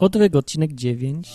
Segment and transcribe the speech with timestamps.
[0.00, 1.28] Odwyk, odcinek 9.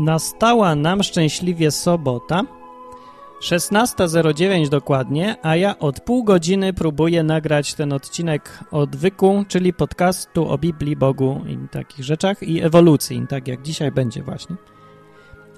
[0.00, 2.42] Nastała nam szczęśliwie sobota,
[3.42, 10.58] 16.09 dokładnie, a ja od pół godziny próbuję nagrać ten odcinek odwyku, czyli podcastu o
[10.58, 14.56] Biblii, Bogu i takich rzeczach i ewolucji, tak jak dzisiaj będzie właśnie.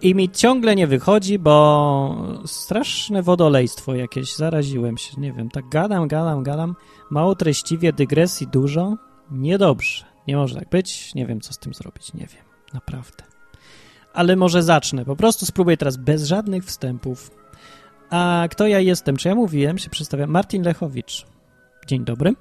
[0.02, 6.09] I mi ciągle nie wychodzi, bo straszne wodolejstwo jakieś, zaraziłem się, nie wiem, tak gadam,
[6.09, 6.77] gadam, gadam,
[7.10, 8.96] mało treściwie, dygresji dużo,
[9.30, 13.31] niedobrze, nie może tak być, nie wiem co z tym zrobić, nie wiem, naprawdę
[14.15, 15.05] ale może zacznę.
[15.05, 17.30] Po prostu spróbuję teraz bez żadnych wstępów.
[18.11, 19.16] A kto ja jestem?
[19.16, 19.79] Czy ja mówiłem?
[19.79, 20.30] Się przedstawiam.
[20.30, 21.27] Martin Lechowicz.
[21.87, 22.35] Dzień dobry.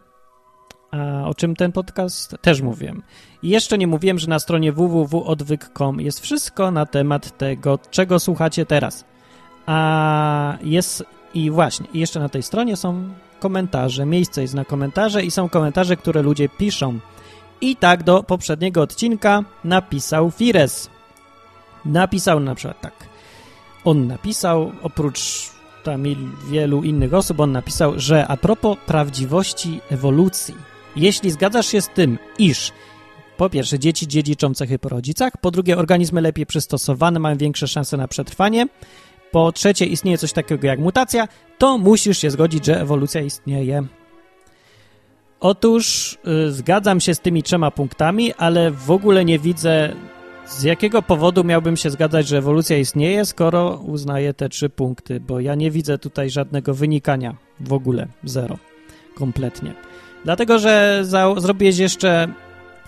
[0.91, 2.35] A o czym ten podcast?
[2.41, 3.03] Też mówiłem.
[3.43, 8.65] I jeszcze nie mówiłem, że na stronie www.odwyk.com jest wszystko na temat tego, czego słuchacie
[8.65, 9.05] teraz.
[9.65, 15.23] A jest i właśnie, i jeszcze na tej stronie są komentarze, miejsce jest na komentarze
[15.23, 16.99] i są komentarze, które ludzie piszą.
[17.61, 20.89] I tak do poprzedniego odcinka napisał Fires
[21.85, 22.93] napisał na przykład tak.
[23.83, 25.49] On napisał, oprócz
[25.83, 26.03] tam
[26.49, 30.55] wielu innych osób, on napisał, że a propos prawdziwości ewolucji,
[30.95, 32.71] jeśli zgadzasz się z tym, iż
[33.37, 37.97] po pierwsze dzieci dziedziczą cechy po rodzicach, po drugie organizmy lepiej przystosowane mają większe szanse
[37.97, 38.67] na przetrwanie,
[39.31, 43.83] po trzecie istnieje coś takiego jak mutacja, to musisz się zgodzić, że ewolucja istnieje.
[45.39, 49.95] Otóż yy, zgadzam się z tymi trzema punktami, ale w ogóle nie widzę
[50.51, 55.19] z jakiego powodu miałbym się zgadzać, że ewolucja istnieje, skoro uznaję te trzy punkty?
[55.19, 58.07] Bo ja nie widzę tutaj żadnego wynikania w ogóle.
[58.23, 58.57] Zero.
[59.15, 59.73] Kompletnie.
[60.23, 61.03] Dlatego, że
[61.37, 62.27] zrobiłeś jeszcze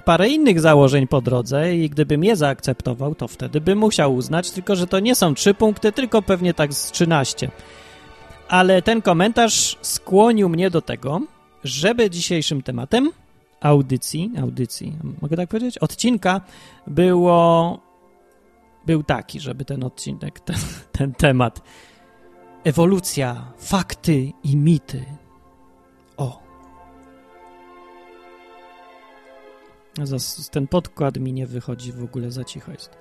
[0.05, 4.75] parę innych założeń po drodze i gdybym je zaakceptował, to wtedy bym musiał uznać, tylko
[4.75, 7.51] że to nie są trzy punkty, tylko pewnie tak z 13.
[8.49, 11.21] Ale ten komentarz skłonił mnie do tego,
[11.63, 13.11] żeby dzisiejszym tematem
[13.63, 15.77] audycji, audycji, mogę tak powiedzieć?
[15.77, 16.41] Odcinka
[16.87, 17.79] było,
[18.85, 20.55] był taki, żeby ten odcinek, ten,
[20.91, 21.61] ten temat,
[22.63, 25.05] ewolucja, fakty i mity.
[26.17, 26.43] O.
[30.51, 32.97] Ten podkład mi nie wychodzi w ogóle, za cicho jest.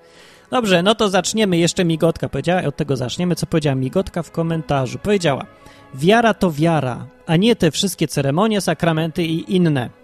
[0.50, 1.56] Dobrze, no to zaczniemy.
[1.56, 3.34] Jeszcze Migotka powiedziała, od tego zaczniemy.
[3.34, 4.98] Co powiedziała Migotka w komentarzu?
[4.98, 5.46] Powiedziała,
[5.94, 10.01] wiara to wiara, a nie te wszystkie ceremonie, sakramenty i inne.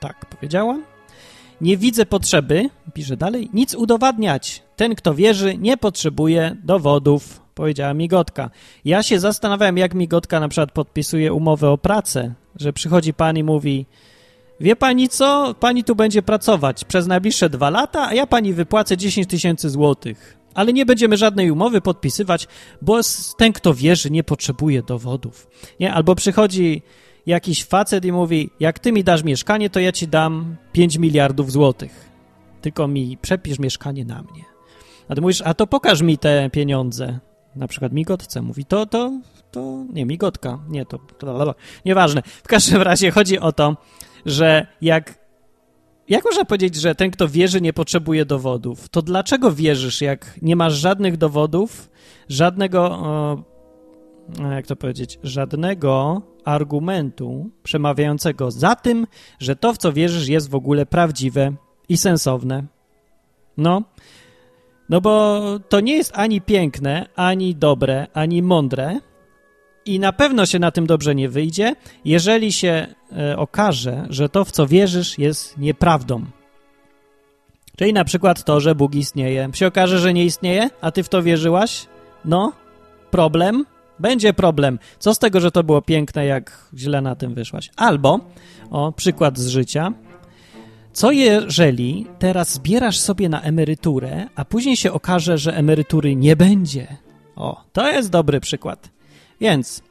[0.00, 0.84] Tak, powiedziałam.
[1.60, 4.62] Nie widzę potrzeby, pisze dalej, nic udowadniać.
[4.76, 8.50] Ten, kto wierzy, nie potrzebuje dowodów, powiedziała Migotka.
[8.84, 13.42] Ja się zastanawiam, jak Migotka na przykład podpisuje umowę o pracę, że przychodzi pan i
[13.42, 13.86] mówi,
[14.60, 18.96] wie pani co, pani tu będzie pracować przez najbliższe dwa lata, a ja pani wypłacę
[18.96, 20.38] 10 tysięcy złotych.
[20.54, 22.48] Ale nie będziemy żadnej umowy podpisywać,
[22.82, 23.00] bo
[23.36, 25.46] ten, kto wierzy, nie potrzebuje dowodów.
[25.80, 25.94] Nie?
[25.94, 26.82] Albo przychodzi
[27.28, 31.52] jakiś facet i mówi, jak ty mi dasz mieszkanie, to ja ci dam 5 miliardów
[31.52, 32.10] złotych.
[32.60, 34.44] Tylko mi przepisz mieszkanie na mnie.
[35.08, 37.18] A ty mówisz, a to pokaż mi te pieniądze.
[37.56, 39.12] Na przykład migotce mówi, to, to,
[39.50, 42.22] to, nie, migotka, nie, to, to, nieważne.
[42.24, 43.76] W każdym razie chodzi o to,
[44.26, 45.18] że jak,
[46.08, 48.88] jak można powiedzieć, że ten, kto wierzy, nie potrzebuje dowodów?
[48.88, 51.90] To dlaczego wierzysz, jak nie masz żadnych dowodów,
[52.28, 52.98] żadnego,
[54.50, 59.06] jak to powiedzieć, żadnego argumentu przemawiającego za tym,
[59.38, 61.52] że to, w co wierzysz, jest w ogóle prawdziwe
[61.88, 62.64] i sensowne.
[63.56, 63.82] No,
[64.88, 69.00] no bo to nie jest ani piękne, ani dobre, ani mądre
[69.84, 71.74] i na pewno się na tym dobrze nie wyjdzie,
[72.04, 72.86] jeżeli się
[73.18, 76.24] e, okaże, że to, w co wierzysz, jest nieprawdą.
[77.76, 79.48] Czyli na przykład to, że Bóg istnieje.
[79.52, 81.86] Się okaże, że nie istnieje, a ty w to wierzyłaś?
[82.24, 82.52] No,
[83.10, 83.64] problem,
[84.00, 84.78] będzie problem.
[84.98, 87.70] Co z tego, że to było piękne, jak źle na tym wyszłaś?
[87.76, 88.20] Albo,
[88.70, 89.92] o, przykład z życia.
[90.92, 96.96] Co jeżeli teraz zbierasz sobie na emeryturę, a później się okaże, że emerytury nie będzie?
[97.36, 98.90] O, to jest dobry przykład.
[99.40, 99.82] Więc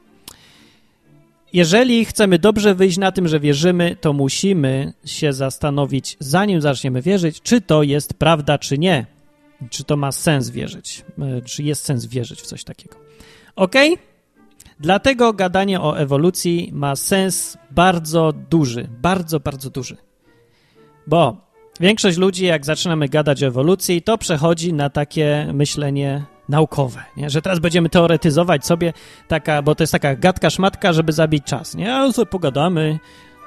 [1.52, 7.42] jeżeli chcemy dobrze wyjść na tym, że wierzymy, to musimy się zastanowić, zanim zaczniemy wierzyć,
[7.42, 9.06] czy to jest prawda, czy nie.
[9.70, 13.07] Czy to ma sens wierzyć, e, czy jest sens wierzyć w coś takiego.
[13.58, 13.74] Ok?
[14.80, 19.96] Dlatego gadanie o ewolucji ma sens bardzo duży, bardzo, bardzo duży.
[21.06, 21.48] Bo
[21.80, 27.30] Większość ludzi, jak zaczynamy gadać o ewolucji, to przechodzi na takie myślenie naukowe, nie?
[27.30, 28.92] że teraz będziemy teoretyzować sobie,
[29.28, 31.74] taka, bo to jest taka gadka szmatka, żeby zabić czas.
[31.74, 31.94] Nie?
[31.94, 32.98] A sobie pogadamy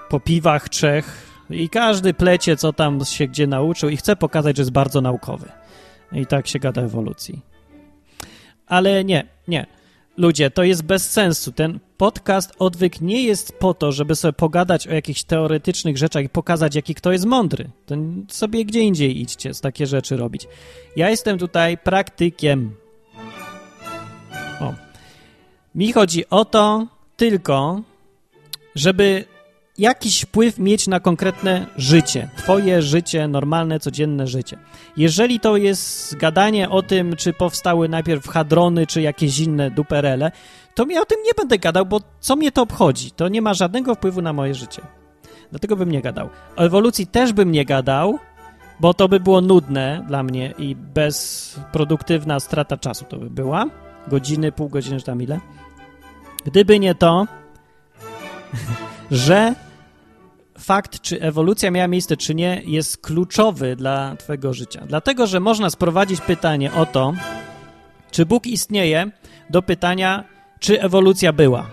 [0.10, 4.62] po piwach trzech i każdy plecie, co tam się gdzie nauczył i chce pokazać, że
[4.62, 5.50] jest bardzo naukowy.
[6.12, 7.42] I tak się gada ewolucji.
[8.68, 9.81] Ale nie, nie.
[10.18, 11.52] Ludzie, to jest bez sensu.
[11.52, 16.30] Ten podcast Odwyk nie jest po to, żeby sobie pogadać o jakichś teoretycznych rzeczach i
[16.30, 17.70] pokazać, jaki kto jest mądry.
[17.86, 17.96] To
[18.28, 20.48] sobie gdzie indziej idźcie z takie rzeczy robić.
[20.96, 22.76] Ja jestem tutaj praktykiem.
[24.60, 24.74] O.
[25.76, 26.88] Mi chodzi o to
[27.18, 27.82] tylko,
[28.76, 29.26] żeby
[29.82, 34.58] jakiś wpływ mieć na konkretne życie, twoje życie, normalne, codzienne życie.
[34.98, 40.32] Jeżeli to jest gadanie o tym, czy powstały najpierw hadrony, czy jakieś inne duperele,
[40.76, 43.12] to ja o tym nie będę gadał, bo co mnie to obchodzi?
[43.12, 44.82] To nie ma żadnego wpływu na moje życie.
[45.52, 46.30] Dlatego bym nie gadał.
[46.56, 48.20] O ewolucji też bym nie gadał,
[48.80, 53.66] bo to by było nudne dla mnie i bezproduktywna strata czasu to by była.
[54.08, 55.40] Godziny, pół godziny, czy tam ile.
[56.46, 57.28] Gdyby nie to,
[59.12, 59.56] że
[60.62, 64.84] fakt, czy ewolucja miała miejsce, czy nie, jest kluczowy dla Twojego życia.
[64.88, 67.14] Dlatego, że można sprowadzić pytanie o to,
[68.12, 69.12] czy Bóg istnieje,
[69.50, 70.24] do pytania,
[70.60, 71.70] czy ewolucja była.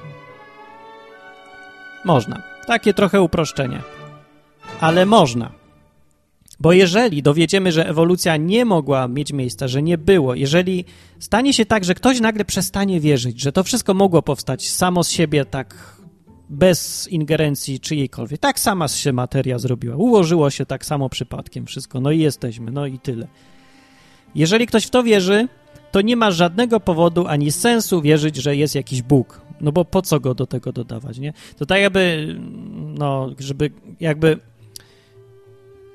[2.04, 2.42] Można.
[2.66, 3.82] Takie trochę uproszczenie.
[4.80, 5.52] Ale można.
[6.60, 10.84] Bo jeżeli dowiedziemy, że ewolucja nie mogła mieć miejsca, że nie było, jeżeli
[11.18, 15.10] stanie się tak, że ktoś nagle przestanie wierzyć, że to wszystko mogło powstać samo z
[15.10, 15.97] siebie tak
[16.50, 18.40] bez ingerencji czyjejkolwiek.
[18.40, 19.96] Tak sama się materia zrobiła.
[19.96, 22.00] Ułożyło się tak samo przypadkiem wszystko.
[22.00, 23.26] No i jesteśmy, no i tyle.
[24.34, 25.48] Jeżeli ktoś w to wierzy,
[25.90, 29.40] to nie ma żadnego powodu ani sensu wierzyć, że jest jakiś Bóg.
[29.60, 31.32] No bo po co go do tego dodawać, nie?
[31.56, 32.36] To tak jakby,
[32.78, 33.70] no, żeby
[34.00, 34.38] jakby...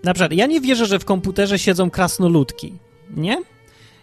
[0.04, 2.74] Na przykład, ja nie wierzę, że w komputerze siedzą krasnoludki,
[3.16, 3.38] nie?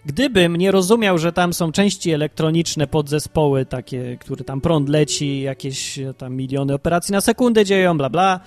[0.07, 5.99] Gdybym nie rozumiał, że tam są części elektroniczne, podzespoły takie, które tam prąd leci, jakieś
[6.19, 8.41] tam miliony operacji na sekundę dzieją, bla, bla.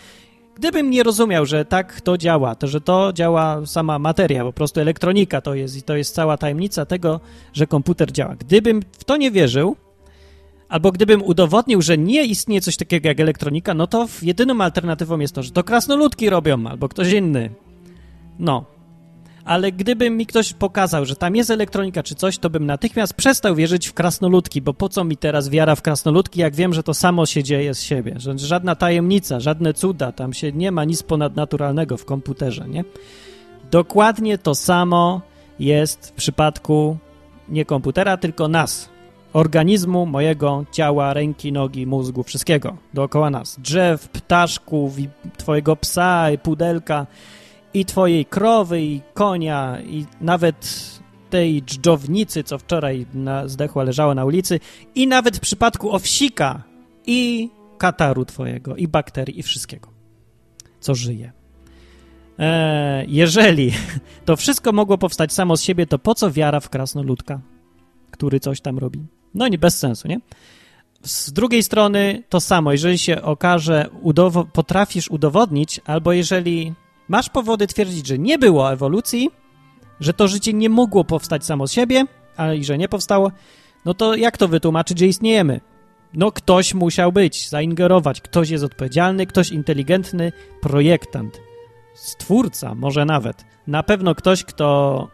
[0.56, 4.80] Gdybym nie rozumiał, że tak to działa, to że to działa sama materia, po prostu
[4.80, 7.20] elektronika to jest i to jest cała tajemnica tego,
[7.54, 8.36] że komputer działa.
[8.36, 9.76] Gdybym w to nie wierzył,
[10.70, 15.36] albo gdybym udowodnił, że nie istnieje coś takiego jak elektronika, no to jedyną alternatywą jest
[15.36, 17.50] to, że to krasnoludki robią, albo ktoś inny.
[18.40, 18.66] No,
[19.46, 23.56] ale gdyby mi ktoś pokazał, że tam jest elektronika czy coś, to bym natychmiast przestał
[23.56, 26.94] wierzyć w krasnoludki, bo po co mi teraz wiara w krasnoludki, jak wiem, że to
[26.94, 31.04] samo się dzieje z siebie, że żadna tajemnica, żadne cuda, tam się nie ma nic
[31.04, 32.84] ponadnaturalnego w komputerze, nie?
[33.72, 35.22] Dokładnie to samo
[35.60, 36.98] jest w przypadku
[37.50, 38.90] nie komputera, tylko nas,
[39.34, 43.60] organizmu, mojego ciała, ręki, nogi, mózgu, wszystkiego dookoła nas.
[43.60, 44.96] Drzew, ptaszków,
[45.38, 47.08] twojego psa, pudelka,
[47.74, 50.90] i twojej krowy, i konia, i nawet
[51.30, 54.60] tej dżdżownicy, co wczoraj na, zdechła, leżała na ulicy,
[54.96, 56.64] i nawet w przypadku owsika
[57.08, 59.90] i kataru twojego, i bakterii, i wszystkiego,
[60.80, 61.32] co żyje.
[62.40, 63.72] E, jeżeli
[64.26, 67.42] to wszystko mogło powstać samo z siebie, to po co wiara w krasnoludka,
[68.12, 69.06] który coś tam robi?
[69.34, 70.20] No nie, bez sensu, nie?
[71.04, 76.74] Z drugiej strony to samo, jeżeli się okaże, udowo potrafisz udowodnić, albo jeżeli
[77.08, 79.30] Masz powody twierdzić, że nie było ewolucji,
[80.00, 82.06] że to życie nie mogło powstać samo z siebie,
[82.38, 83.32] ale i że nie powstało,
[83.86, 85.62] no to jak to wytłumaczyć, że istniejemy?
[86.14, 91.42] No ktoś musiał być, zaingerować, ktoś jest odpowiedzialny, ktoś inteligentny, projektant,
[91.94, 93.46] stwórca, może nawet.
[93.68, 95.08] Na pewno ktoś, kto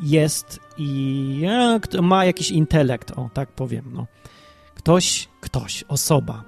[0.00, 4.06] jest i e, kto ma jakiś intelekt, o tak powiem, no.
[4.74, 6.44] Ktoś, ktoś, osoba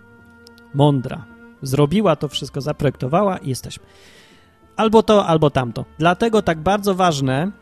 [0.75, 1.25] mądra,
[1.63, 3.87] zrobiła to wszystko, zaprojektowała i jesteśmy.
[4.77, 5.85] Albo to, albo tamto.
[5.99, 7.53] Dlatego tak bardzo ważne,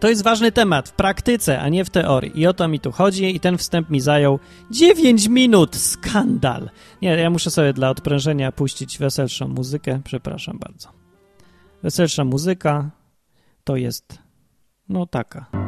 [0.00, 2.40] to jest ważny temat w praktyce, a nie w teorii.
[2.40, 4.38] I o to mi tu chodzi i ten wstęp mi zajął
[4.70, 5.76] 9 minut.
[5.76, 6.70] Skandal.
[7.02, 10.00] Nie, ja muszę sobie dla odprężenia puścić weselszą muzykę.
[10.04, 10.88] Przepraszam bardzo.
[11.82, 12.90] Weselsza muzyka
[13.64, 14.18] to jest
[14.88, 15.63] no taka.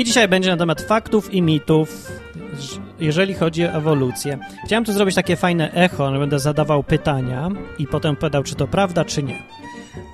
[0.00, 2.12] I dzisiaj będzie na temat faktów i mitów,
[3.00, 4.38] jeżeli chodzi o ewolucję.
[4.64, 9.04] Chciałem tu zrobić takie fajne echo, będę zadawał pytania i potem pytał, czy to prawda,
[9.04, 9.42] czy nie.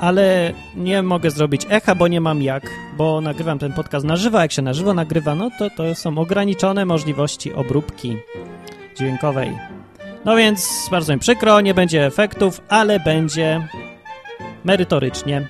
[0.01, 4.41] Ale nie mogę zrobić echa, bo nie mam jak, bo nagrywam ten podcast na żywo.
[4.41, 8.17] Jak się na żywo nagrywa, no to to są ograniczone możliwości obróbki
[8.97, 9.59] dźwiękowej.
[10.25, 13.69] No więc bardzo mi przykro, nie będzie efektów, ale będzie
[14.65, 15.49] merytorycznie.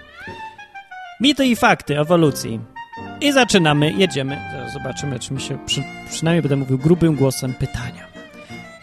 [1.21, 2.76] Mity i fakty ewolucji.
[3.21, 4.39] I zaczynamy, jedziemy.
[4.53, 8.07] Zaraz zobaczymy, czy mi się, przy, przynajmniej będę mówił grubym głosem pytania.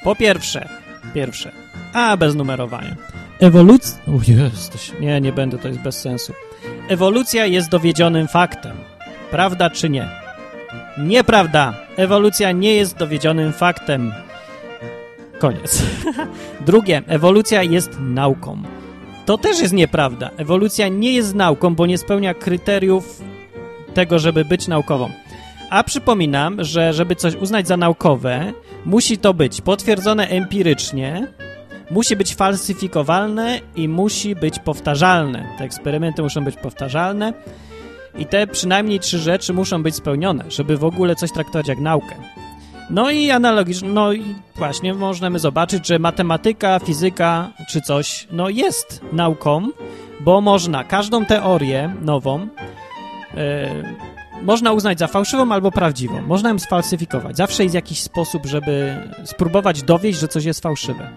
[0.04, 0.70] Po pierwsze,
[1.13, 1.52] pierwsze,
[1.94, 2.96] a bez numerowania.
[3.40, 3.98] Ewolucja...
[4.08, 6.34] O jesteś, nie, nie będę, to jest bez sensu.
[6.88, 8.78] Ewolucja jest dowiedzionym faktem.
[9.32, 10.08] Prawda czy nie?
[10.98, 11.74] Nieprawda.
[11.98, 14.13] Ewolucja nie jest dowiedzionym faktem.
[15.40, 15.84] Koniec.
[16.68, 18.62] Drugie, ewolucja jest nauką.
[19.25, 20.30] To też jest nieprawda.
[20.38, 23.22] Ewolucja nie jest nauką, bo nie spełnia kryteriów
[23.94, 25.10] tego, żeby być naukową.
[25.70, 28.54] A przypominam, że żeby coś uznać za naukowe,
[28.86, 31.28] musi to być potwierdzone empirycznie,
[31.92, 35.46] musi być falsyfikowalne i musi być powtarzalne.
[35.58, 37.34] Te eksperymenty muszą być powtarzalne
[38.18, 42.16] i te przynajmniej trzy rzeczy muszą być spełnione, żeby w ogóle coś traktować jak naukę.
[42.90, 49.02] No i analogicznie, no i właśnie możemy zobaczyć, że matematyka, fizyka czy coś, no jest
[49.12, 49.68] nauką,
[50.20, 52.48] bo można każdą teorię nową
[54.42, 56.22] można uznać za fałszywą albo prawdziwą.
[56.22, 57.38] Można ją sfalsyfikować.
[57.38, 61.10] Zawsze jest jakiś sposób, żeby spróbować dowieść, że coś jest fałszywe.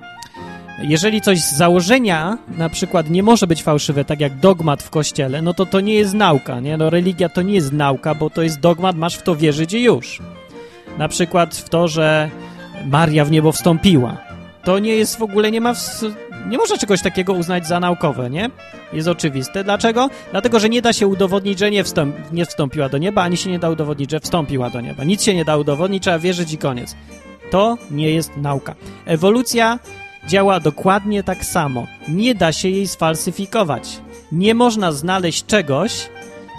[0.83, 5.43] Jeżeli coś z założenia na przykład nie może być fałszywe, tak jak dogmat w kościele,
[5.43, 6.77] no to to nie jest nauka, nie?
[6.77, 9.83] No religia to nie jest nauka, bo to jest dogmat, masz w to wierzyć i
[9.83, 10.23] już.
[10.99, 12.31] Na przykład w to, że
[12.87, 14.17] Maria w niebo wstąpiła.
[14.65, 16.01] To nie jest w ogóle, nie ma, w,
[16.49, 18.51] nie można czegoś takiego uznać za naukowe, nie?
[18.93, 19.65] Jest oczywiste.
[19.65, 20.11] Dlaczego?
[20.31, 23.51] Dlatego, że nie da się udowodnić, że nie, wstąp, nie wstąpiła do nieba, ani się
[23.51, 25.05] nie da udowodnić, że wstąpiła do nieba.
[25.05, 26.97] Nic się nie da udowodnić, trzeba wierzyć i koniec.
[27.51, 28.75] To nie jest nauka.
[29.07, 29.79] Ewolucja
[30.29, 31.87] działa dokładnie tak samo.
[32.09, 34.01] Nie da się jej sfalsyfikować.
[34.33, 36.09] Nie można znaleźć czegoś,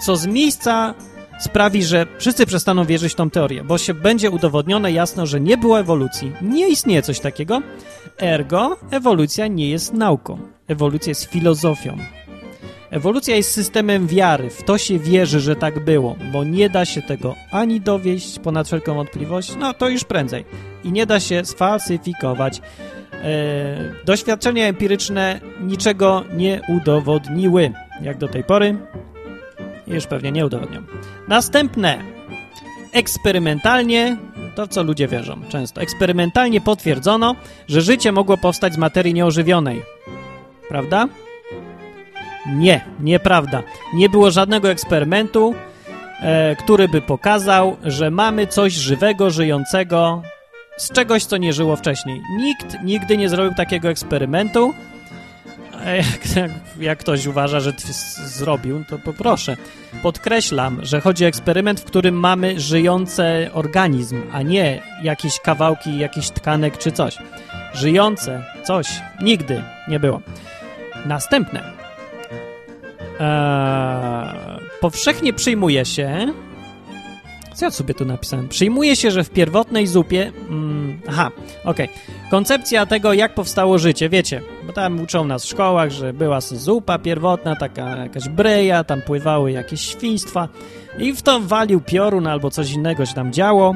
[0.05, 0.93] co z miejsca
[1.39, 5.57] sprawi, że wszyscy przestaną wierzyć w tą teorię, bo się będzie udowodnione jasno, że nie
[5.57, 6.31] było ewolucji.
[6.41, 7.61] Nie istnieje coś takiego.
[8.21, 10.39] Ergo, ewolucja nie jest nauką.
[10.67, 11.97] Ewolucja jest filozofią.
[12.89, 14.49] Ewolucja jest systemem wiary.
[14.49, 18.67] W to się wierzy, że tak było, bo nie da się tego ani dowieść ponad
[18.67, 20.45] wszelką wątpliwość, no to już prędzej.
[20.83, 22.61] I nie da się sfalsyfikować.
[23.13, 27.71] E, doświadczenia empiryczne niczego nie udowodniły,
[28.01, 28.77] jak do tej pory.
[29.87, 30.83] Już pewnie nie udowodnią.
[31.27, 31.97] Następne.
[32.93, 34.17] Eksperymentalnie,
[34.57, 37.35] to co ludzie wierzą często, eksperymentalnie potwierdzono,
[37.67, 39.81] że życie mogło powstać z materii nieożywionej.
[40.69, 41.07] Prawda?
[42.47, 43.63] Nie, nieprawda.
[43.93, 45.55] Nie było żadnego eksperymentu,
[46.21, 50.21] e, który by pokazał, że mamy coś żywego, żyjącego
[50.77, 52.21] z czegoś, co nie żyło wcześniej.
[52.37, 54.73] Nikt nigdy nie zrobił takiego eksperymentu.
[55.85, 57.73] Jak, jak, jak, ktoś uważa, że
[58.25, 59.57] zrobił, to poproszę.
[60.03, 66.29] Podkreślam, że chodzi o eksperyment, w którym mamy żyjący organizm, a nie jakieś kawałki jakichś
[66.29, 67.17] tkanek czy coś.
[67.73, 68.87] Żyjące coś
[69.21, 70.21] nigdy nie było.
[71.05, 71.63] Następne.
[73.19, 76.33] Eee, powszechnie przyjmuje się,
[77.57, 78.47] co ja sobie tu napisałem?
[78.47, 80.31] Przyjmuje się, że w pierwotnej zupie...
[80.49, 81.31] Mm, aha,
[81.63, 81.89] okej.
[81.89, 82.29] Okay.
[82.31, 86.99] Koncepcja tego, jak powstało życie, wiecie, bo tam uczą nas w szkołach, że była zupa
[86.99, 90.47] pierwotna, taka jakaś breja, tam pływały jakieś świństwa
[90.99, 93.75] i w to walił piorun albo coś innego się tam działo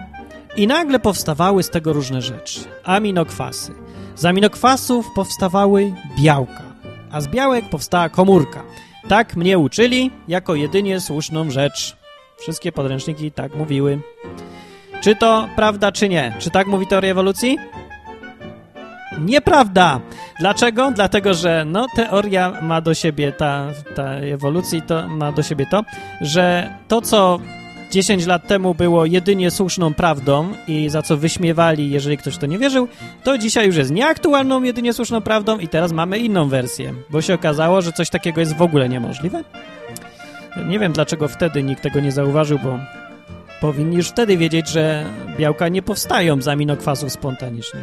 [0.56, 2.60] i nagle powstawały z tego różne rzeczy.
[2.84, 3.74] Aminokwasy.
[4.16, 6.64] Z aminokwasów powstawały białka,
[7.12, 8.64] a z białek powstała komórka.
[9.08, 12.01] Tak mnie uczyli jako jedynie słuszną rzecz.
[12.42, 14.00] Wszystkie podręczniki tak mówiły.
[15.02, 16.34] Czy to prawda, czy nie?
[16.40, 17.58] Czy tak mówi teoria ewolucji?
[19.20, 20.00] Nieprawda!
[20.40, 20.92] Dlaczego?
[20.96, 25.84] Dlatego, że no, teoria ma do siebie, ta, ta ewolucji to ma do siebie to,
[26.22, 27.40] że to, co
[27.92, 32.58] 10 lat temu było jedynie słuszną prawdą i za co wyśmiewali, jeżeli ktoś to nie
[32.58, 32.88] wierzył,
[33.24, 37.34] to dzisiaj już jest nieaktualną, jedynie słuszną prawdą i teraz mamy inną wersję, bo się
[37.34, 39.44] okazało, że coś takiego jest w ogóle niemożliwe.
[40.68, 42.80] Nie wiem, dlaczego wtedy nikt tego nie zauważył, bo
[43.62, 45.06] powinni już wtedy wiedzieć, że
[45.38, 47.80] białka nie powstają z aminokwasów spontanicznie.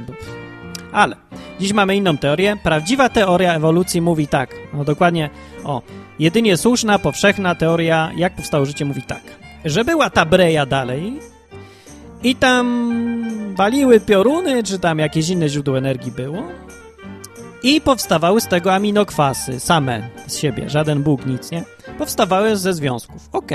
[0.93, 1.17] Ale
[1.61, 2.57] dziś mamy inną teorię.
[2.63, 5.31] Prawdziwa teoria ewolucji mówi tak, no dokładnie,
[5.65, 5.83] o,
[6.19, 9.23] jedynie słuszna, powszechna teoria, jak powstało życie, mówi tak,
[9.65, 11.19] że była ta breja dalej
[12.23, 12.95] i tam
[13.55, 16.43] waliły pioruny, czy tam jakieś inne źródło energii było
[17.63, 21.65] i powstawały z tego aminokwasy same z siebie, żaden Bóg, nic, nie?
[21.99, 23.29] powstawały ze związków.
[23.33, 23.51] Ok.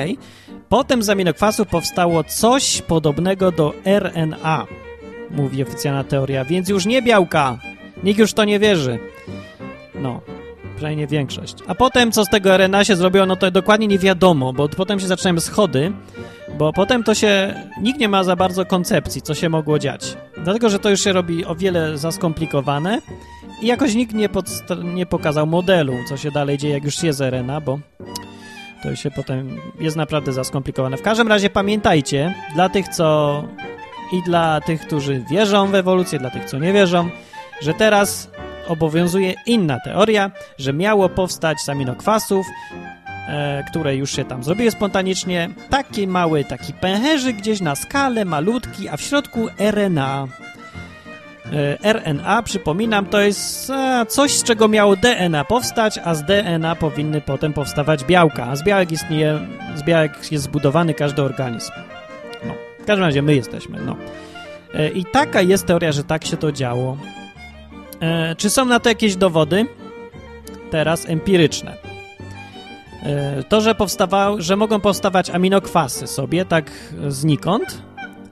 [0.69, 4.67] Potem z aminokwasów powstało coś podobnego do RNA,
[5.31, 7.57] mówi oficjalna teoria, więc już nie białka.
[8.03, 8.99] Nikt już to nie wierzy.
[9.95, 10.21] No,
[10.75, 11.55] przynajmniej większość.
[11.67, 14.99] A potem, co z tego RNA się zrobiło, no to dokładnie nie wiadomo, bo potem
[14.99, 15.91] się zaczynają schody,
[16.57, 17.53] bo potem to się...
[17.81, 20.17] Nikt nie ma za bardzo koncepcji, co się mogło dziać.
[20.43, 23.01] Dlatego, że to już się robi o wiele za skomplikowane
[23.63, 24.29] i jakoś nikt nie,
[24.83, 27.79] nie pokazał modelu, co się dalej dzieje, jak już jest RNA, bo
[28.83, 30.97] To się potem jest naprawdę za skomplikowane.
[30.97, 33.43] W każdym razie pamiętajcie, dla tych, co
[34.13, 37.09] i dla tych, którzy wierzą w ewolucję, dla tych, co nie wierzą,
[37.61, 38.29] że teraz
[38.67, 42.45] obowiązuje inna teoria, że miało powstać z aminokwasów,
[43.27, 48.89] e, które już się tam zrobiły spontanicznie, taki mały, taki pęcherzyk gdzieś na skalę, malutki,
[48.89, 50.27] a w środku RNA.
[51.51, 56.75] E, RNA, przypominam, to jest e, coś, z czego miało DNA powstać, a z DNA
[56.75, 58.47] powinny potem powstawać białka.
[58.47, 59.39] A z białek istnieje,
[59.75, 61.71] z białek jest zbudowany każdy organizm.
[62.45, 63.95] No, w każdym razie my jesteśmy, no.
[64.73, 66.97] E, I taka jest teoria, że tak się to działo.
[68.37, 69.65] Czy są na to jakieś dowody?
[70.71, 71.77] Teraz empiryczne.
[73.49, 76.71] To, że powstawał, że mogą powstawać aminokwasy sobie tak
[77.07, 77.81] znikąd?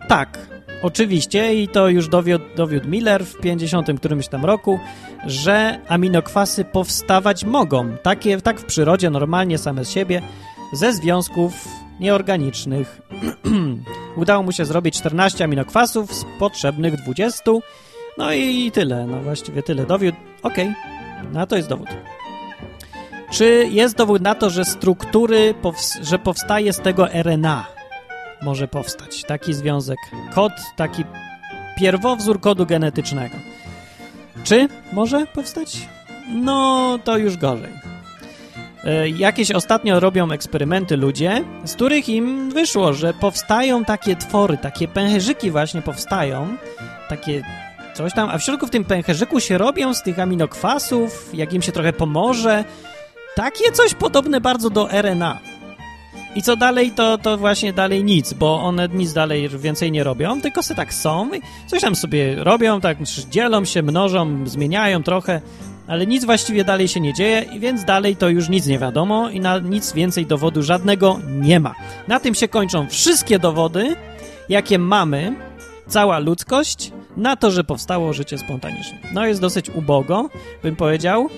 [0.08, 0.40] Tak,
[0.82, 4.80] oczywiście i to już dowiódł, dowiódł Miller w 50 którymś tam roku,
[5.26, 7.98] że aminokwasy powstawać mogą.
[8.04, 10.22] Takie, tak w przyrodzie, normalnie same z siebie,
[10.74, 11.68] ze związków
[12.00, 13.02] nieorganicznych.
[14.16, 17.52] Udało mu się zrobić 14 aminokwasów z potrzebnych 20,
[18.18, 19.86] no i tyle, no właściwie tyle.
[19.86, 21.32] Dowiódł, okej, okay.
[21.34, 21.90] no to jest dowód.
[23.32, 25.54] Czy jest dowód na to, że struktury,
[26.02, 27.81] że powstaje z tego RNA?
[28.42, 29.98] Może powstać taki związek.
[30.34, 31.04] Kod, taki
[31.78, 33.36] pierwowzór kodu genetycznego.
[34.44, 35.78] Czy może powstać?
[36.34, 37.74] No, to już gorzej.
[38.84, 44.88] E, jakieś ostatnio robią eksperymenty ludzie, z których im wyszło, że powstają takie twory, takie
[44.88, 46.58] pęcherzyki właśnie powstają,
[47.10, 47.44] takie
[47.94, 51.62] coś tam, a w środku w tym pęcherzyku się robią z tych aminokwasów, jak im
[51.62, 52.64] się trochę pomoże,
[53.36, 55.40] takie coś podobne bardzo do RNA.
[56.36, 60.42] I co dalej, to, to właśnie dalej nic, bo one nic dalej więcej nie robią,
[60.42, 62.98] tylko se tak są i coś tam sobie robią, tak
[63.30, 65.42] dzielą się, mnożą, zmieniają trochę,
[65.88, 69.40] ale nic właściwie dalej się nie dzieje, więc dalej to już nic nie wiadomo i
[69.40, 71.76] na nic więcej dowodu żadnego nie ma.
[72.08, 73.96] Na tym się kończą wszystkie dowody,
[74.50, 75.36] jakie mamy,
[75.88, 78.98] cała ludzkość, na to, że powstało życie spontaniczne.
[79.14, 80.30] No jest dosyć ubogo,
[80.64, 81.30] bym powiedział.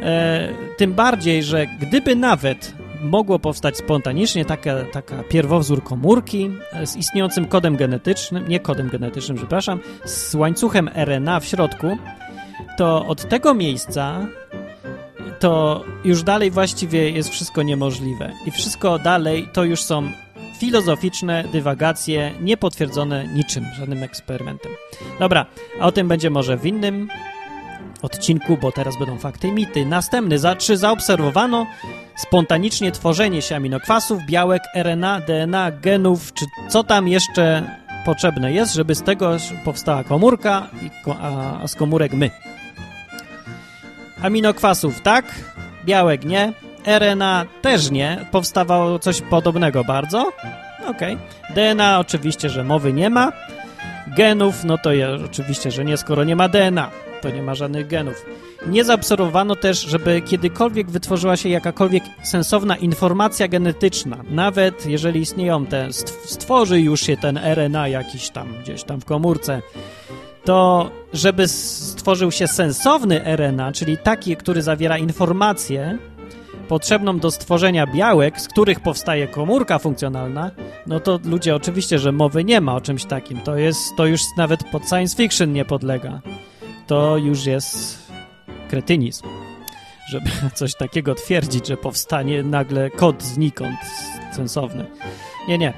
[0.00, 6.96] E, tym bardziej, że gdyby nawet mogło powstać spontanicznie taka, taka pierwowzór komórki e, z
[6.96, 11.98] istniejącym kodem genetycznym, nie kodem genetycznym, przepraszam, z łańcuchem RNA w środku,
[12.76, 14.26] to od tego miejsca
[15.38, 18.32] to już dalej właściwie jest wszystko niemożliwe.
[18.46, 20.10] I wszystko dalej to już są
[20.58, 24.72] filozoficzne dywagacje, niepotwierdzone niczym, żadnym eksperymentem.
[25.18, 25.46] Dobra,
[25.80, 27.08] a o tym będzie może w innym
[28.02, 29.86] odcinku, bo teraz będą fakty i mity.
[29.86, 31.66] Następny, za, czy zaobserwowano
[32.16, 37.62] spontanicznie tworzenie się aminokwasów, białek, RNA, DNA, genów, czy co tam jeszcze
[38.04, 40.66] potrzebne jest, żeby z tego powstała komórka,
[41.62, 42.30] a z komórek my.
[44.22, 45.24] Aminokwasów tak,
[45.84, 46.52] białek nie,
[46.86, 50.32] RNA też nie, powstawało coś podobnego bardzo.
[50.86, 51.14] Okej.
[51.14, 51.54] Okay.
[51.54, 53.32] DNA oczywiście, że mowy nie ma.
[54.06, 54.90] Genów, no to
[55.26, 58.26] oczywiście, że nie, skoro nie ma DNA, to nie ma żadnych genów.
[58.66, 64.16] Nie zaobserwowano też, żeby kiedykolwiek wytworzyła się jakakolwiek sensowna informacja genetyczna.
[64.30, 65.92] Nawet jeżeli istnieją te,
[66.24, 69.62] stworzy już się ten RNA jakiś tam, gdzieś tam w komórce,
[70.44, 75.98] to żeby stworzył się sensowny RNA, czyli taki, który zawiera informacje,
[76.68, 80.50] potrzebną do stworzenia białek, z których powstaje komórka funkcjonalna,
[80.86, 83.40] no to ludzie oczywiście, że mowy nie ma o czymś takim.
[83.40, 86.20] To jest, to już nawet pod science fiction nie podlega.
[86.90, 87.98] To już jest
[88.68, 89.26] kretynizm.
[90.08, 93.76] Żeby coś takiego twierdzić, że powstanie nagle kod znikąd
[94.32, 94.86] sensowny.
[95.48, 95.72] Nie, nie.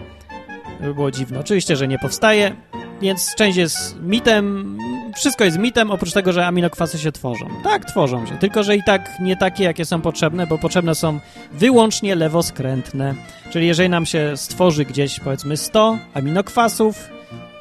[0.80, 1.40] By było dziwne.
[1.40, 2.56] Oczywiście, że nie powstaje,
[3.00, 4.78] więc część jest mitem,
[5.16, 7.46] wszystko jest mitem, oprócz tego, że aminokwasy się tworzą.
[7.64, 11.20] Tak, tworzą się, tylko że i tak nie takie, jakie są potrzebne, bo potrzebne są
[11.52, 13.14] wyłącznie lewoskrętne.
[13.50, 17.11] Czyli jeżeli nam się stworzy gdzieś, powiedzmy, 100 aminokwasów,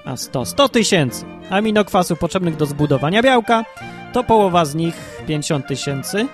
[0.06, 3.66] a 100, 100 tysięcy aminokwasów potrzebnych do zbudowania białka,
[4.14, 4.96] to połowa z nich,
[5.28, 6.28] 50 tysięcy,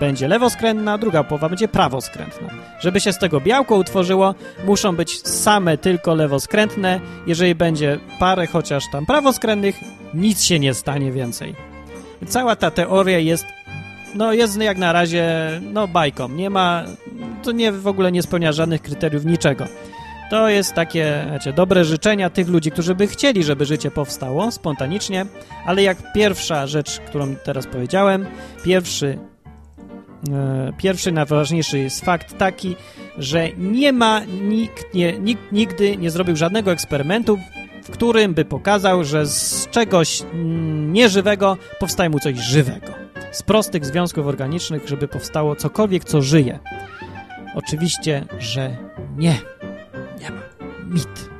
[0.00, 2.48] będzie lewoskrętna, druga połowa będzie prawoskrętna.
[2.80, 4.34] Żeby się z tego białko utworzyło,
[4.66, 7.00] muszą być same tylko lewoskrętne.
[7.26, 9.76] Jeżeli będzie parę chociaż tam prawoskrętnych,
[10.14, 11.54] nic się nie stanie więcej.
[12.28, 13.46] Cała ta teoria jest,
[14.14, 15.26] no jest jak na razie,
[15.72, 16.28] no bajką.
[16.28, 16.84] Nie ma,
[17.42, 19.64] to nie w ogóle nie spełnia żadnych kryteriów niczego.
[20.30, 25.26] To jest takie, wiecie, dobre życzenia tych ludzi, którzy by chcieli, żeby życie powstało spontanicznie,
[25.66, 28.26] ale jak pierwsza rzecz, którą teraz powiedziałem,
[28.64, 29.18] pierwszy
[30.32, 32.76] E, pierwszy, najważniejszy jest fakt taki,
[33.18, 37.38] że nie ma, nikt, nie, nikt nigdy nie zrobił żadnego eksperymentu,
[37.84, 40.22] w którym by pokazał, że z czegoś
[40.92, 42.92] nieżywego powstaje mu coś żywego.
[43.32, 46.58] Z prostych związków organicznych, żeby powstało cokolwiek, co żyje.
[47.54, 48.76] Oczywiście, że
[49.16, 49.53] nie.
[50.94, 51.30] Mit.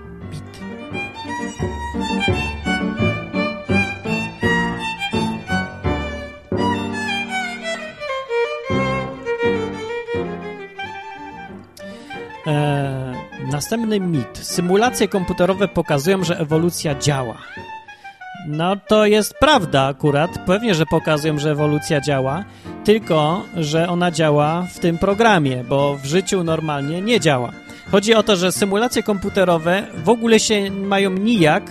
[12.47, 13.15] Eee,
[13.53, 14.39] następny mit.
[14.39, 17.37] Symulacje komputerowe pokazują, że ewolucja działa.
[18.49, 20.39] No to jest prawda akurat.
[20.47, 22.45] Pewnie, że pokazują, że ewolucja działa,
[22.85, 27.64] tylko że ona działa w tym programie, bo w życiu normalnie nie działa.
[27.91, 31.71] Chodzi o to, że symulacje komputerowe w ogóle się mają nijak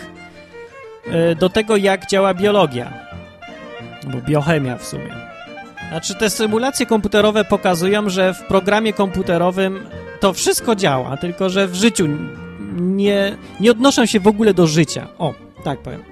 [1.08, 2.94] e, do tego, jak działa biologia.
[4.08, 5.16] Bo biochemia w sumie.
[5.90, 9.80] Znaczy, te symulacje komputerowe pokazują, że w programie komputerowym
[10.20, 12.08] to wszystko działa, tylko że w życiu
[12.78, 15.08] nie, nie odnoszą się w ogóle do życia.
[15.18, 16.04] O, tak powiem.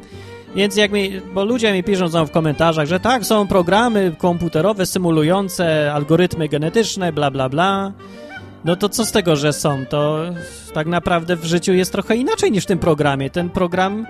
[0.56, 5.94] Więc jak mi, bo ludzie mi piszą w komentarzach, że tak, są programy komputerowe symulujące
[5.94, 7.92] algorytmy genetyczne, bla, bla, bla.
[8.65, 9.86] No to co z tego, że są?
[9.86, 10.19] To
[10.74, 13.30] tak naprawdę w życiu jest trochę inaczej niż w tym programie.
[13.30, 14.08] Ten program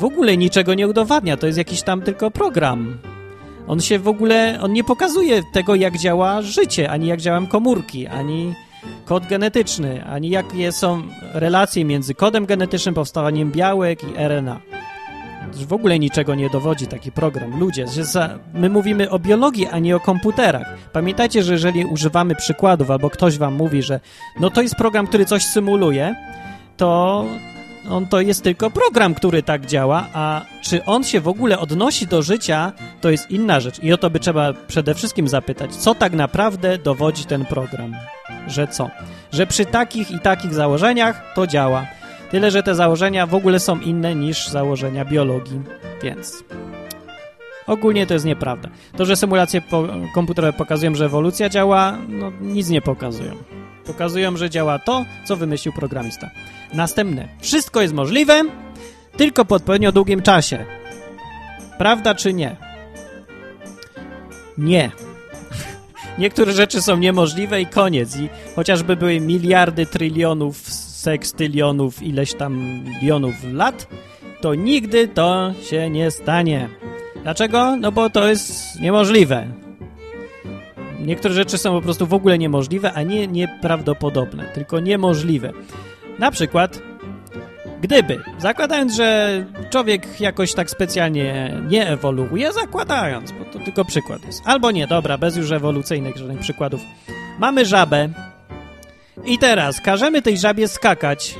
[0.00, 2.98] w ogóle niczego nie udowadnia, to jest jakiś tam tylko program.
[3.66, 8.06] On się w ogóle, on nie pokazuje tego, jak działa życie, ani jak działają komórki,
[8.06, 8.54] ani
[9.04, 11.02] kod genetyczny, ani jakie są
[11.34, 14.60] relacje między kodem genetycznym, powstawaniem białek i RNA
[15.52, 17.60] w ogóle niczego nie dowodzi taki program.
[17.60, 20.74] Ludzie, że za, my mówimy o biologii, a nie o komputerach.
[20.92, 24.00] Pamiętajcie, że jeżeli używamy przykładów albo ktoś wam mówi, że
[24.40, 26.14] no to jest program, który coś symuluje,
[26.76, 27.24] to
[27.90, 32.06] on to jest tylko program, który tak działa, a czy on się w ogóle odnosi
[32.06, 33.82] do życia, to jest inna rzecz.
[33.82, 37.94] I o to by trzeba przede wszystkim zapytać, co tak naprawdę dowodzi ten program.
[38.46, 38.90] Że co?
[39.32, 41.86] Że przy takich i takich założeniach to działa.
[42.34, 45.60] Tyle, że te założenia w ogóle są inne niż założenia biologii,
[46.02, 46.44] więc
[47.66, 48.68] ogólnie to jest nieprawda.
[48.96, 53.34] To, że symulacje po komputerowe pokazują, że ewolucja działa, no nic nie pokazują.
[53.86, 56.30] Pokazują, że działa to, co wymyślił programista.
[56.72, 57.28] Następne.
[57.40, 58.42] Wszystko jest możliwe,
[59.16, 60.64] tylko po odpowiednio długim czasie.
[61.78, 62.56] Prawda czy nie?
[64.58, 64.90] Nie.
[66.18, 68.16] Niektóre rzeczy są niemożliwe i koniec.
[68.16, 73.88] I chociażby były miliardy, trylionów sekstylionów, ileś tam milionów lat,
[74.40, 76.68] to nigdy to się nie stanie.
[77.22, 77.76] Dlaczego?
[77.76, 79.46] No bo to jest niemożliwe.
[81.00, 85.52] Niektóre rzeczy są po prostu w ogóle niemożliwe, a nie nieprawdopodobne, tylko niemożliwe.
[86.18, 86.82] Na przykład,
[87.80, 94.42] gdyby, zakładając, że człowiek jakoś tak specjalnie nie ewoluuje, zakładając, bo to tylko przykład jest.
[94.44, 96.80] Albo nie, dobra, bez już ewolucyjnych żadnych przykładów.
[97.38, 98.08] Mamy żabę,
[99.24, 101.34] i teraz każemy tej żabie skakać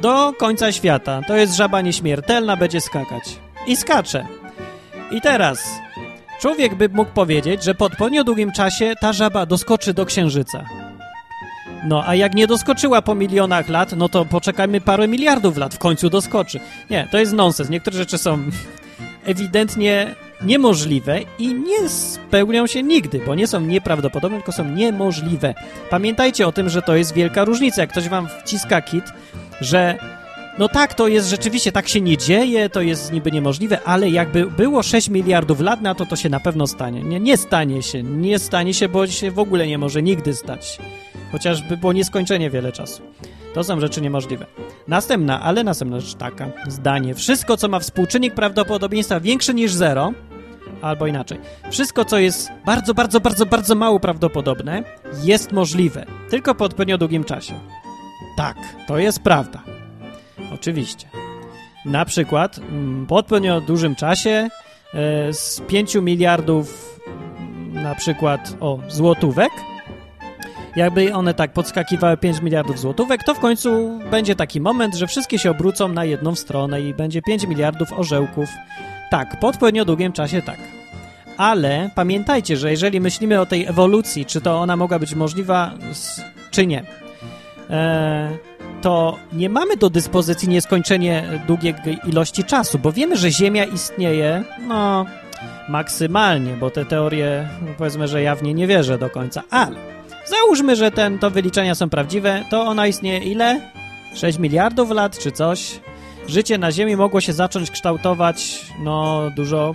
[0.00, 1.20] do końca świata.
[1.26, 3.38] To jest żaba nieśmiertelna, będzie skakać.
[3.66, 4.26] I skacze.
[5.10, 5.68] I teraz
[6.40, 10.64] człowiek by mógł powiedzieć, że po odpowiednio długim czasie ta żaba doskoczy do księżyca.
[11.84, 15.78] No, a jak nie doskoczyła po milionach lat, no to poczekajmy parę miliardów lat, w
[15.78, 16.60] końcu doskoczy.
[16.90, 17.70] Nie, to jest nonsens.
[17.70, 18.38] Niektóre rzeczy są
[19.24, 25.54] ewidentnie niemożliwe i nie spełnią się nigdy, bo nie są nieprawdopodobne, tylko są niemożliwe.
[25.90, 27.80] Pamiętajcie o tym, że to jest wielka różnica.
[27.80, 29.04] Jak ktoś wam wciska kit,
[29.60, 29.98] że
[30.58, 34.46] no tak, to jest rzeczywiście, tak się nie dzieje, to jest niby niemożliwe, ale jakby
[34.46, 37.02] było 6 miliardów lat na to, to się na pewno stanie.
[37.02, 40.78] Nie, nie stanie się, nie stanie się, bo się w ogóle nie może nigdy stać.
[41.32, 43.02] Chociażby było nieskończenie wiele czasu.
[43.54, 44.46] To są rzeczy niemożliwe.
[44.88, 47.14] Następna, ale następna rzecz taka, zdanie.
[47.14, 50.12] Wszystko, co ma współczynnik prawdopodobieństwa większy niż zero,
[50.82, 51.38] albo inaczej.
[51.70, 54.82] Wszystko, co jest bardzo, bardzo, bardzo, bardzo mało prawdopodobne,
[55.22, 57.54] jest możliwe, tylko po odpowiednio długim czasie.
[58.36, 59.62] Tak, to jest prawda.
[60.54, 61.06] Oczywiście.
[61.84, 64.48] Na przykład mm, po odpowiednio dużym czasie
[64.94, 69.50] e, z 5 miliardów mm, na przykład o złotówek
[70.76, 75.38] jakby one tak podskakiwały 5 miliardów złotówek, to w końcu będzie taki moment, że wszystkie
[75.38, 78.48] się obrócą na jedną stronę i będzie 5 miliardów orzełków.
[79.10, 80.58] Tak, po odpowiednio długim czasie tak.
[81.36, 85.74] Ale pamiętajcie, że jeżeli myślimy o tej ewolucji, czy to ona mogła być możliwa,
[86.50, 86.84] czy nie,
[87.70, 88.30] e,
[88.82, 95.06] to nie mamy do dyspozycji nieskończenie długiej ilości czasu, bo wiemy, że Ziemia istnieje, no,
[95.68, 99.76] maksymalnie, bo te teorie, powiedzmy, że ja w nie nie wierzę do końca, ale
[100.32, 103.70] Załóżmy, że ten, to wyliczenia są prawdziwe, to ona istnieje ile?
[104.14, 105.80] 6 miliardów lat czy coś?
[106.28, 109.74] Życie na Ziemi mogło się zacząć kształtować, no, dużo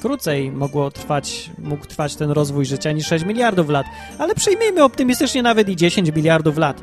[0.00, 3.86] krócej mogło trwać, mógł trwać ten rozwój życia niż 6 miliardów lat.
[4.18, 6.80] Ale przyjmijmy optymistycznie nawet i 10 miliardów lat.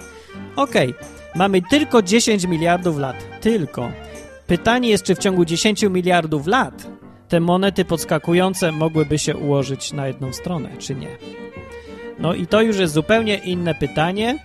[0.55, 1.07] Okej, okay.
[1.35, 3.15] mamy tylko 10 miliardów lat.
[3.41, 3.91] Tylko.
[4.47, 6.87] Pytanie jest, czy w ciągu 10 miliardów lat
[7.29, 11.07] te monety podskakujące mogłyby się ułożyć na jedną stronę, czy nie?
[12.19, 14.39] No i to już jest zupełnie inne pytanie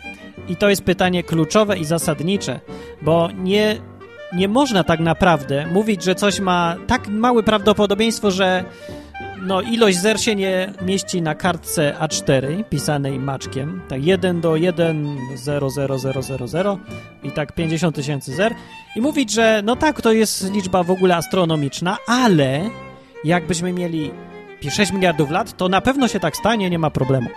[0.48, 2.60] i to jest pytanie kluczowe i zasadnicze,
[3.02, 3.76] bo nie,
[4.32, 8.64] nie można tak naprawdę mówić, że coś ma tak małe prawdopodobieństwo, że
[9.42, 15.16] no, ilość zer się nie mieści na kartce A4 pisanej maczkiem, tak 1 do 1,
[15.34, 16.78] 0, 0, 0, 0, 0
[17.22, 18.54] i tak 50 tysięcy zer
[18.96, 22.70] i mówić, że no tak, to jest liczba w ogóle astronomiczna, ale
[23.24, 24.10] jakbyśmy mieli
[24.70, 27.28] 6 miliardów lat, to na pewno się tak stanie, nie ma problemu.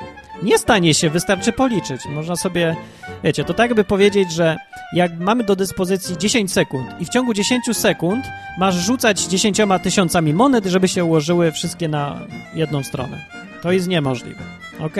[0.43, 2.01] Nie stanie się, wystarczy policzyć.
[2.09, 2.75] Można sobie,
[3.23, 4.57] wiecie, to tak by powiedzieć, że
[4.93, 8.25] jak mamy do dyspozycji 10 sekund i w ciągu 10 sekund
[8.59, 12.19] masz rzucać 10 tysiącami monet, żeby się ułożyły wszystkie na
[12.53, 13.25] jedną stronę.
[13.61, 14.41] To jest niemożliwe,
[14.79, 14.95] ok?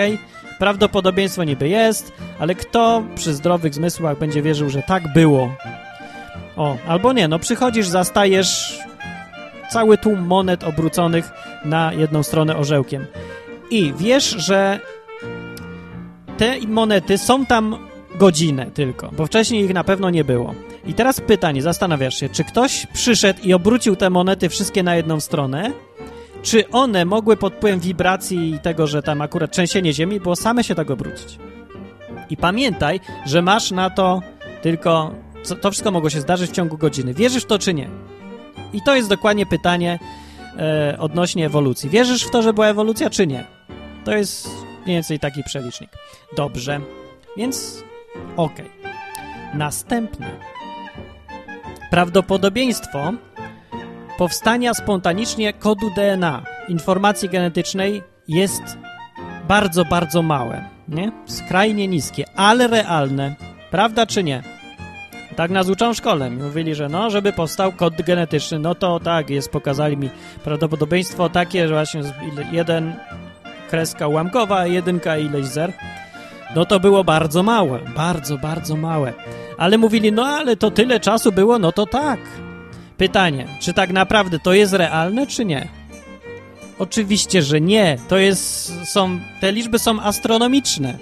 [0.60, 5.56] Prawdopodobieństwo niby jest, ale kto przy zdrowych zmysłach będzie wierzył, że tak było?
[6.56, 8.80] O, albo nie, no przychodzisz, zastajesz
[9.72, 11.32] cały tłum monet obróconych
[11.66, 13.06] na jedną stronę orzełkiem.
[13.72, 14.80] I wiesz, że
[16.38, 17.78] te monety są tam
[18.16, 20.56] godzinę tylko, bo wcześniej ich na pewno nie było.
[20.88, 25.20] I teraz pytanie, zastanawiasz się, czy ktoś przyszedł i obrócił te monety wszystkie na jedną
[25.20, 25.72] stronę,
[26.44, 30.64] czy one mogły pod wpływem wibracji i tego, że tam akurat trzęsienie ziemi, było same
[30.64, 31.40] się tak obrócić.
[32.30, 34.22] I pamiętaj, że masz na to
[34.62, 35.12] tylko,
[35.62, 37.14] to wszystko mogło się zdarzyć w ciągu godziny.
[37.14, 37.90] Wierzysz w to, czy nie?
[38.74, 40.00] I to jest dokładnie pytanie
[40.58, 41.90] e, odnośnie ewolucji.
[41.90, 43.46] Wierzysz w to, że była ewolucja, czy nie?
[44.06, 45.90] To jest mniej więcej taki przelicznik.
[46.38, 46.80] Dobrze,
[47.38, 47.84] więc.
[48.36, 48.70] Okay.
[49.54, 50.32] Następne.
[51.92, 53.14] Prawdopodobieństwo
[54.18, 58.78] powstania spontanicznie kodu DNA, informacji genetycznej jest
[59.48, 61.12] bardzo, bardzo małe, nie?
[61.26, 63.36] Skrajnie niskie, ale realne.
[63.72, 64.44] Prawda czy nie?
[65.36, 66.30] Tak nas uczą w szkole.
[66.30, 70.10] Mówili, że no, żeby powstał kod genetyczny, no to tak, jest, pokazali mi
[70.44, 72.02] prawdopodobieństwo takie, że właśnie
[72.52, 72.94] jeden
[73.70, 75.74] kreska ułamkowa, jedynka i ileś zer.
[76.56, 79.14] No to było bardzo małe, bardzo, bardzo małe.
[79.58, 82.20] Ale mówili, no ale to tyle czasu było, no to tak.
[82.98, 85.68] Pytanie, czy tak naprawdę to jest realne, czy nie?
[86.80, 87.98] Oczywiście, że nie.
[88.08, 90.98] To jest, są, te liczby są astronomiczne.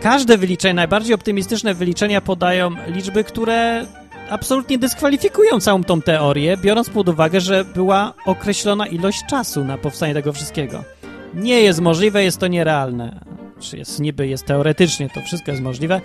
[0.00, 3.86] Każde wyliczenie, najbardziej optymistyczne wyliczenia podają liczby, które
[4.30, 10.14] absolutnie dyskwalifikują całą tą teorię, biorąc pod uwagę, że była określona ilość czasu na powstanie
[10.14, 10.84] tego wszystkiego.
[11.36, 13.20] Nie jest możliwe, jest to nierealne.
[13.60, 16.00] Czy jest niby, jest teoretycznie, to wszystko jest możliwe,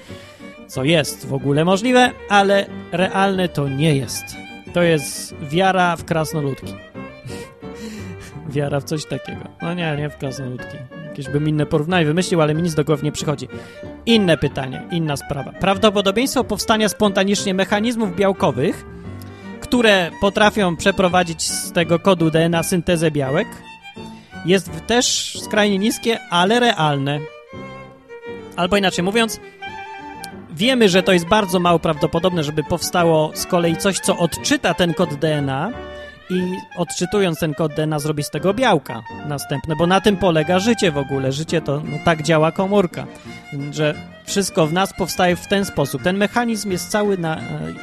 [0.67, 4.24] co jest w ogóle możliwe, ale realne to nie jest.
[4.74, 6.74] To jest wiara w krasnoludki.
[8.56, 9.41] wiara w coś takiego.
[9.62, 10.78] No nie, nie w krasnoludki.
[11.08, 13.48] Jakieś bym inne porównanie wymyślił, ale mi nic do głowy nie przychodzi.
[14.06, 15.52] Inne pytanie, inna sprawa.
[15.52, 18.86] Prawdopodobieństwo powstania spontanicznie mechanizmów białkowych,
[19.62, 23.48] które potrafią przeprowadzić z tego kodu DNA syntezę białek,
[24.45, 27.19] jest też skrajnie niskie, ale realne.
[28.56, 29.39] Albo inaczej mówiąc,
[30.51, 34.93] wiemy, że to jest bardzo mało prawdopodobne, żeby powstało z kolei coś, co odczyta ten
[34.93, 35.71] kod DNA
[36.32, 40.91] i odczytując ten kod DNA zrobi z tego białka następne, bo na tym polega życie
[40.91, 41.32] w ogóle.
[41.32, 43.06] Życie to no, tak działa komórka,
[43.72, 46.04] że wszystko w nas powstaje w ten sposób.
[46.04, 47.38] Ten mechanizm jest cały na,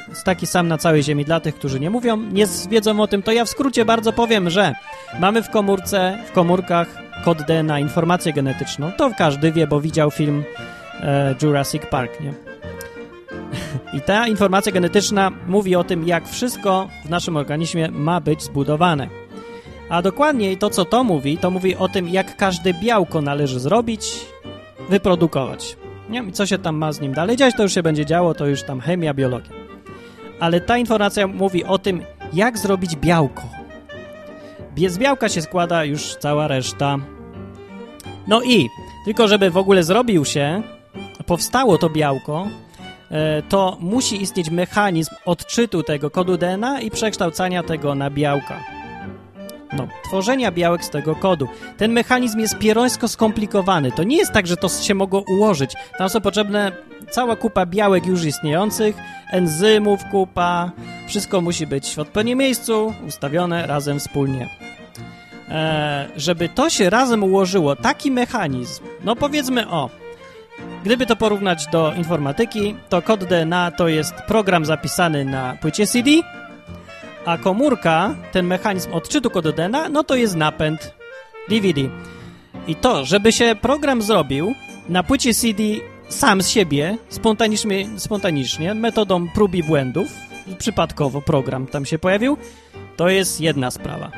[0.08, 1.24] jest taki sam na całej Ziemi.
[1.24, 4.50] Dla tych, którzy nie mówią, nie wiedzą o tym, to ja w skrócie bardzo powiem,
[4.50, 4.74] że
[5.20, 6.88] mamy w komórce, w komórkach
[7.24, 8.92] kod DNA, informację genetyczną.
[8.92, 10.44] To każdy wie, bo widział film
[11.00, 12.47] e, Jurassic Park, nie?
[13.96, 19.08] I ta informacja genetyczna mówi o tym, jak wszystko w naszym organizmie ma być zbudowane.
[19.88, 24.26] A dokładniej to, co to mówi, to mówi o tym, jak każde białko należy zrobić,
[24.88, 25.76] wyprodukować.
[26.08, 26.22] Nie?
[26.22, 28.46] I co się tam ma z nim dalej dziać, to już się będzie działo, to
[28.46, 29.52] już tam chemia, biologia.
[30.40, 33.42] Ale ta informacja mówi o tym, jak zrobić białko.
[34.88, 36.96] Z białka się składa już cała reszta.
[38.26, 38.68] No i,
[39.04, 40.62] tylko żeby w ogóle zrobił się,
[41.26, 42.46] powstało to białko,
[43.48, 48.60] to musi istnieć mechanizm odczytu tego kodu DNA i przekształcania tego na białka.
[49.72, 51.48] No, tworzenia białek z tego kodu.
[51.76, 53.92] Ten mechanizm jest pierońsko skomplikowany.
[53.92, 55.72] To nie jest tak, że to się mogło ułożyć.
[55.98, 56.72] Tam są potrzebne
[57.10, 58.96] cała kupa białek już istniejących,
[59.30, 60.70] enzymów kupa,
[61.06, 64.48] wszystko musi być w odpowiednim miejscu, ustawione razem wspólnie.
[65.48, 69.90] Eee, żeby to się razem ułożyło, taki mechanizm, no powiedzmy o,
[70.84, 76.10] Gdyby to porównać do informatyki, to kod DNA to jest program zapisany na płycie CD,
[77.24, 80.94] a komórka, ten mechanizm odczytu kodu DNA, no to jest napęd
[81.48, 81.80] DVD.
[82.66, 84.54] I to, żeby się program zrobił
[84.88, 85.62] na płycie CD
[86.08, 90.08] sam z siebie, spontanicznie, spontanicznie metodą prób i błędów,
[90.58, 92.36] przypadkowo program tam się pojawił,
[92.96, 94.10] to jest jedna sprawa.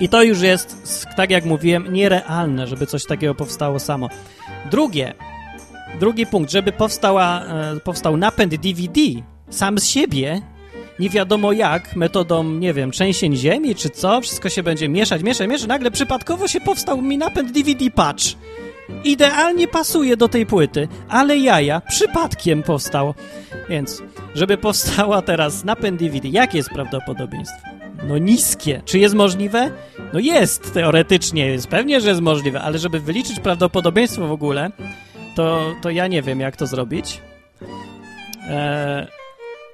[0.00, 4.08] I to już jest, tak jak mówiłem, nierealne, żeby coś takiego powstało samo.
[4.70, 5.14] Drugie,
[6.00, 9.00] drugi punkt, żeby powstała, e, powstał napęd DVD
[9.50, 10.42] sam z siebie,
[10.98, 15.48] nie wiadomo jak, metodą, nie wiem, trzęsień ziemi czy co, wszystko się będzie mieszać, mieszać,
[15.48, 18.24] mieszać, nagle przypadkowo się powstał mi napęd DVD patch.
[19.04, 23.14] Idealnie pasuje do tej płyty, ale jaja, przypadkiem powstał.
[23.68, 24.02] Więc,
[24.34, 27.56] żeby powstała teraz napęd DVD, jakie jest prawdopodobieństwo?
[28.08, 28.82] No niskie.
[28.84, 29.70] Czy jest możliwe?
[30.12, 31.66] No jest, teoretycznie jest.
[31.66, 34.70] Pewnie, że jest możliwe, ale żeby wyliczyć prawdopodobieństwo w ogóle,
[35.34, 37.20] to, to ja nie wiem, jak to zrobić.
[38.50, 39.06] Eee,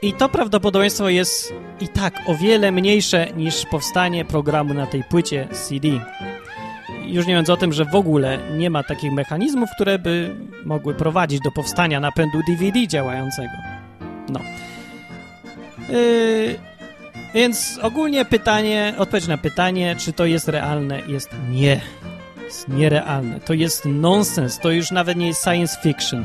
[0.03, 5.49] I to prawdopodobieństwo jest i tak o wiele mniejsze niż powstanie programu na tej płycie
[5.53, 5.89] CD.
[7.07, 10.95] Już nie mówiąc o tym, że w ogóle nie ma takich mechanizmów, które by mogły
[10.95, 13.53] prowadzić do powstania napędu DVD działającego.
[14.29, 14.41] No.
[15.89, 16.59] Yy,
[17.35, 21.81] więc ogólnie pytanie, odpowiedź na pytanie, czy to jest realne, jest nie.
[22.49, 23.41] Jest nierealne.
[23.41, 24.59] To jest nonsens.
[24.59, 26.25] To już nawet nie jest science fiction.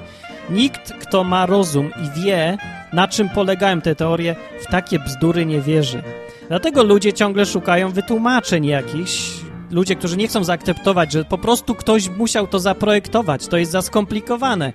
[0.49, 2.57] Nikt, kto ma rozum i wie,
[2.93, 6.03] na czym polegają te teorie, w takie bzdury nie wierzy.
[6.47, 9.29] Dlatego ludzie ciągle szukają wytłumaczeń jakichś.
[9.71, 13.47] Ludzie, którzy nie chcą zaakceptować, że po prostu ktoś musiał to zaprojektować.
[13.47, 14.73] To jest za skomplikowane.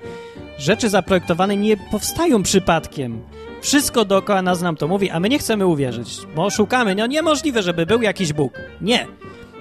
[0.58, 3.22] Rzeczy zaprojektowane nie powstają przypadkiem.
[3.60, 7.62] Wszystko dookoła nas nam to mówi, a my nie chcemy uwierzyć, bo szukamy, no niemożliwe,
[7.62, 8.52] żeby był jakiś Bóg.
[8.80, 9.06] Nie.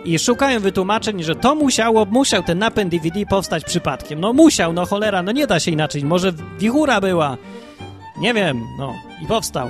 [0.07, 4.19] I szukają wytłumaczeń, że to musiało, musiał ten napęd DVD powstać przypadkiem.
[4.19, 6.05] No musiał, no cholera, no nie da się inaczej.
[6.05, 7.37] Może wichura była.
[8.21, 8.93] Nie wiem, no
[9.23, 9.69] i powstał.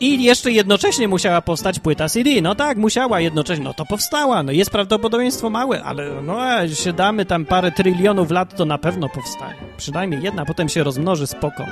[0.00, 2.30] I jeszcze jednocześnie musiała powstać płyta CD.
[2.42, 3.64] No tak, musiała jednocześnie.
[3.64, 4.42] No to powstała.
[4.42, 6.38] No jest prawdopodobieństwo małe, ale no
[6.74, 9.54] się damy tam parę trylionów lat, to na pewno powstanie.
[9.76, 11.64] Przynajmniej jedna, potem się rozmnoży spoko.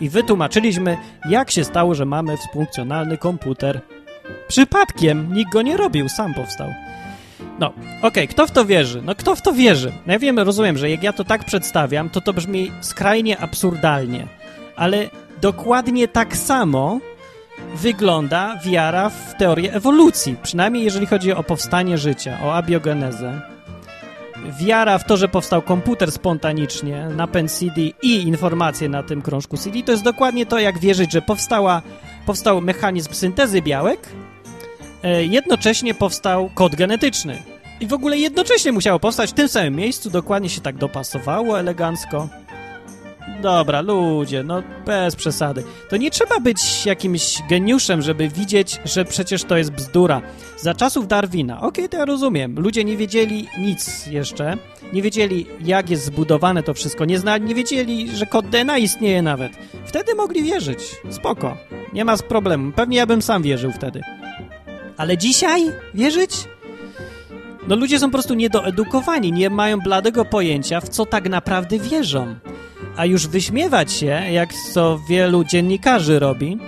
[0.00, 0.96] I wytłumaczyliśmy,
[1.28, 3.80] jak się stało, że mamy funkcjonalny komputer.
[4.48, 5.34] Przypadkiem.
[5.34, 6.68] Nikt go nie robił, sam powstał.
[7.58, 9.02] No, okej, okay, kto w to wierzy?
[9.04, 9.92] No kto w to wierzy?
[10.06, 14.26] No ja wiem, rozumiem, że jak ja to tak przedstawiam, to to brzmi skrajnie absurdalnie.
[14.76, 15.10] Ale
[15.40, 17.00] dokładnie tak samo
[17.74, 23.40] wygląda wiara w teorię ewolucji, przynajmniej jeżeli chodzi o powstanie życia, o abiogenezę.
[24.60, 29.82] Wiara w to, że powstał komputer spontanicznie, napęd CD i informacje na tym krążku CD,
[29.82, 31.82] to jest dokładnie to, jak wierzyć, że powstała,
[32.26, 34.08] powstał mechanizm syntezy białek,
[35.28, 37.42] jednocześnie powstał kod genetyczny.
[37.80, 42.28] I w ogóle jednocześnie musiało powstać w tym samym miejscu, dokładnie się tak dopasowało elegancko.
[43.42, 45.64] Dobra, ludzie, no bez przesady.
[45.90, 50.22] To nie trzeba być jakimś geniuszem, żeby widzieć, że przecież to jest bzdura.
[50.56, 54.56] Za czasów Darwina, okej, okay, to ja rozumiem, ludzie nie wiedzieli nic jeszcze,
[54.92, 59.52] nie wiedzieli, jak jest zbudowane to wszystko, nie, nie wiedzieli, że kod DNA istnieje nawet.
[59.84, 60.78] Wtedy mogli wierzyć,
[61.10, 61.56] spoko,
[61.92, 64.00] nie ma problemu, pewnie ja bym sam wierzył wtedy.
[64.96, 66.30] Ale dzisiaj wierzyć?
[67.68, 72.34] No ludzie są po prostu niedoedukowani, nie mają bladego pojęcia, w co tak naprawdę wierzą
[72.96, 76.58] a już wyśmiewać się, jak to wielu dziennikarzy robi,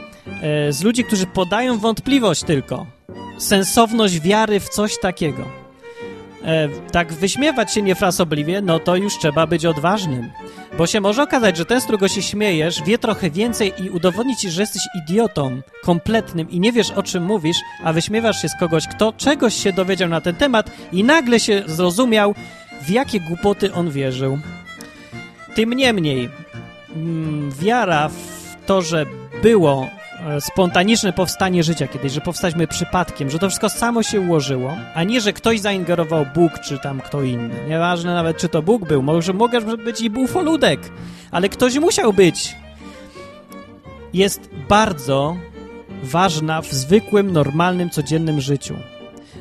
[0.43, 2.87] e, z ludzi, którzy podają wątpliwość tylko,
[3.39, 5.64] sensowność wiary w coś takiego.
[6.45, 10.31] E, tak wyśmiewać się niefrasobliwie, no to już trzeba być odważnym.
[10.79, 14.37] Bo się może okazać, że ten, z którego się śmiejesz, wie trochę więcej i udowodni
[14.37, 18.59] ci, że jesteś idiotą kompletnym i nie wiesz, o czym mówisz, a wyśmiewasz się z
[18.61, 22.35] kogoś, kto czegoś się dowiedział na ten temat i nagle się zrozumiał,
[22.83, 24.39] w jakie głupoty on wierzył.
[25.55, 26.29] Tym niemniej,
[26.97, 29.07] mm, wiara w to, że
[29.43, 29.89] było
[30.41, 35.21] spontaniczne powstanie życia kiedyś, że powstaliśmy przypadkiem, że to wszystko samo się ułożyło, a nie,
[35.21, 37.55] że ktoś zaingerował Bóg, czy tam kto inny.
[37.69, 40.81] Nieważne nawet, czy to Bóg był, może mógł być i bufoludek,
[41.31, 42.57] ale ktoś musiał być.
[44.13, 45.37] Jest bardzo
[46.03, 48.75] ważna w zwykłym, normalnym, codziennym życiu.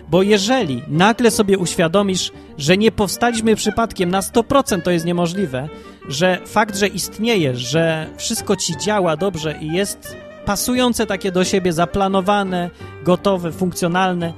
[0.09, 5.69] Bo jeżeli nagle sobie uświadomisz, że nie powstaliśmy przypadkiem, na 100% to jest niemożliwe,
[6.07, 11.73] że fakt, że istniejesz, że wszystko ci działa dobrze i jest pasujące takie do siebie,
[11.73, 12.69] zaplanowane,
[13.03, 14.33] gotowe, funkcjonalne,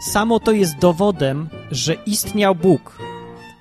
[0.00, 2.98] samo to jest dowodem, że istniał Bóg.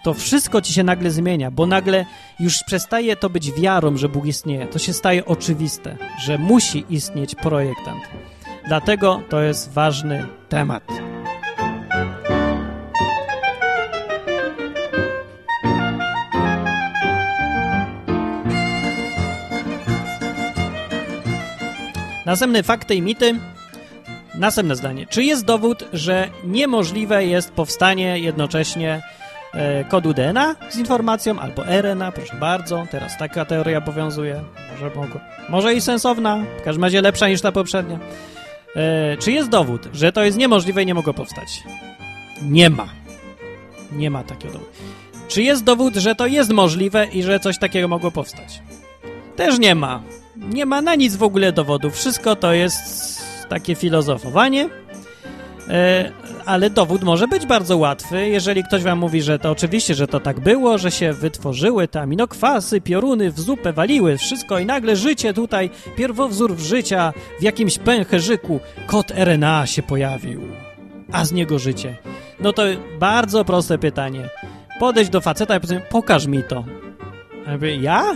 [0.03, 2.05] To wszystko ci się nagle zmienia, bo nagle
[2.39, 4.67] już przestaje to być wiarą, że Bóg istnieje.
[4.67, 8.03] To się staje oczywiste, że musi istnieć projektant.
[8.67, 11.04] Dlatego to jest ważny temat.
[22.25, 23.39] Następny fakty i mity.
[24.35, 25.07] Następne zdanie.
[25.09, 29.01] Czy jest dowód, że niemożliwe jest powstanie jednocześnie
[29.53, 32.11] e, kodu DNA z informacją albo RNA?
[32.11, 34.41] Proszę bardzo, teraz taka teoria obowiązuje.
[34.71, 37.99] Może, mogło, może i sensowna, w każdym razie lepsza niż ta poprzednia.
[38.75, 41.63] E, czy jest dowód, że to jest niemożliwe i nie mogło powstać?
[42.41, 42.87] Nie ma.
[43.91, 44.71] Nie ma takiego dowodu.
[45.27, 48.61] Czy jest dowód, że to jest możliwe i że coś takiego mogło powstać?
[49.35, 50.01] Też nie ma.
[50.37, 51.91] Nie ma na nic w ogóle dowodu.
[51.91, 54.69] Wszystko to jest takie filozofowanie.
[55.69, 56.11] E,
[56.45, 60.19] ale dowód może być bardzo łatwy, jeżeli ktoś wam mówi, że to oczywiście, że to
[60.19, 65.33] tak było, że się wytworzyły te aminokwasy, pioruny w zupę waliły, wszystko i nagle życie
[65.33, 70.41] tutaj, pierwowzór życia w jakimś pęcherzyku, kod RNA się pojawił,
[71.11, 71.97] a z niego życie.
[72.39, 72.63] No to
[72.99, 74.29] bardzo proste pytanie.
[74.79, 76.63] Podejść do faceta i powiedz, pokaż mi to.
[77.45, 78.15] Ja, mówię, ja?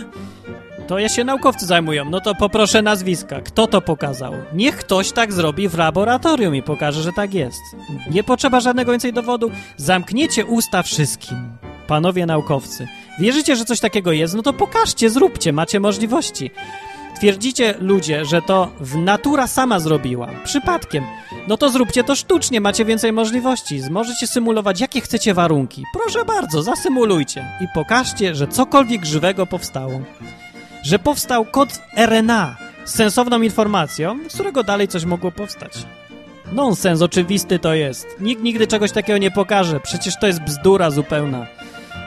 [0.90, 2.04] To ja się naukowcy zajmują.
[2.04, 3.40] No to poproszę nazwiska.
[3.40, 4.34] Kto to pokazał?
[4.54, 7.60] Niech ktoś tak zrobi w laboratorium i pokaże, że tak jest.
[8.10, 9.50] Nie potrzeba żadnego więcej dowodu.
[9.76, 11.38] Zamkniecie usta wszystkim.
[11.86, 12.88] Panowie naukowcy.
[13.18, 14.34] Wierzycie, że coś takiego jest?
[14.34, 16.50] No to pokażcie, zróbcie, macie możliwości.
[17.16, 21.04] Twierdzicie ludzie, że to natura sama zrobiła, przypadkiem.
[21.48, 23.80] No to zróbcie to sztucznie, macie więcej możliwości.
[23.90, 25.84] Możecie symulować jakie chcecie warunki.
[25.92, 30.00] Proszę bardzo, zasymulujcie i pokażcie, że cokolwiek żywego powstało
[30.82, 35.72] że powstał kod RNA z sensowną informacją, z którego dalej coś mogło powstać.
[36.52, 38.06] Nonsens oczywisty to jest.
[38.20, 39.80] Nikt nigdy czegoś takiego nie pokaże.
[39.80, 41.46] Przecież to jest bzdura zupełna.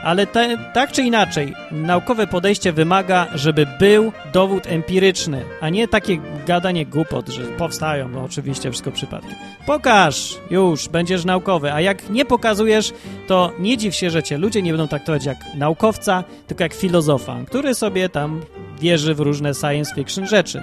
[0.04, 6.18] Ale te, tak czy inaczej, naukowe podejście wymaga, żeby był dowód empiryczny, a nie takie
[6.46, 9.34] gadanie głupot, że powstają, no oczywiście wszystko przypadki.
[9.66, 12.92] Pokaż, już, będziesz naukowy, a jak nie pokazujesz,
[13.26, 17.36] to nie dziw się, że cię ludzie nie będą traktować jak naukowca, tylko jak filozofa,
[17.46, 18.40] który sobie tam
[18.80, 20.62] wierzy w różne science fiction rzeczy.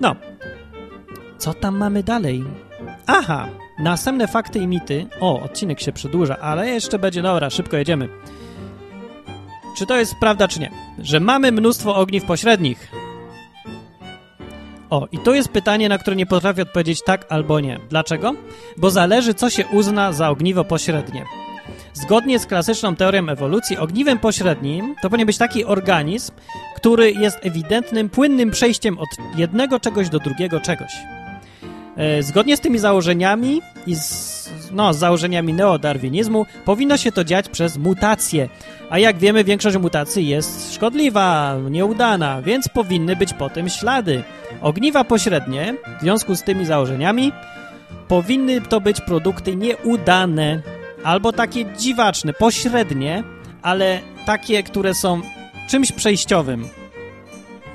[0.00, 0.16] No,
[1.38, 2.44] co tam mamy dalej?
[3.06, 3.48] Aha,
[3.78, 5.06] następne fakty i mity.
[5.20, 8.08] O, odcinek się przedłuża, ale jeszcze będzie, dobra, szybko jedziemy.
[9.74, 10.70] Czy to jest prawda, czy nie?
[10.98, 12.88] Że mamy mnóstwo ogniw pośrednich.
[14.90, 17.80] O, i to jest pytanie, na które nie potrafię odpowiedzieć tak albo nie.
[17.90, 18.34] Dlaczego?
[18.76, 21.24] Bo zależy, co się uzna za ogniwo pośrednie.
[21.92, 26.32] Zgodnie z klasyczną teorią ewolucji, ogniwem pośrednim to powinien być taki organizm,
[26.76, 30.92] który jest ewidentnym, płynnym przejściem od jednego czegoś do drugiego czegoś.
[31.96, 37.48] E, zgodnie z tymi założeniami i z, no, z założeniami neodarwinizmu powinno się to dziać
[37.48, 38.48] przez mutacje.
[38.90, 44.22] A jak wiemy, większość mutacji jest szkodliwa, nieudana, więc powinny być po tym ślady.
[44.60, 47.32] Ogniwa pośrednie, w związku z tymi założeniami,
[48.08, 50.62] powinny to być produkty nieudane,
[51.04, 53.22] albo takie dziwaczne, pośrednie,
[53.62, 55.20] ale takie, które są
[55.68, 56.68] czymś przejściowym.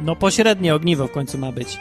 [0.02, 1.78] No pośrednie ogniwo w końcu ma być.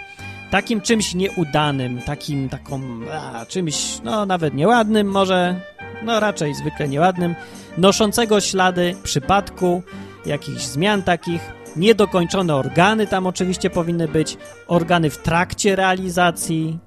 [0.51, 2.80] Takim czymś nieudanym, takim, taką,
[3.12, 5.61] a, czymś, no nawet nieładnym może,
[6.03, 7.34] no raczej zwykle nieładnym,
[7.78, 9.82] noszącego ślady przypadku,
[10.26, 11.40] jakichś zmian takich,
[11.76, 14.36] niedokończone organy tam oczywiście powinny być,
[14.66, 16.78] organy w trakcie realizacji,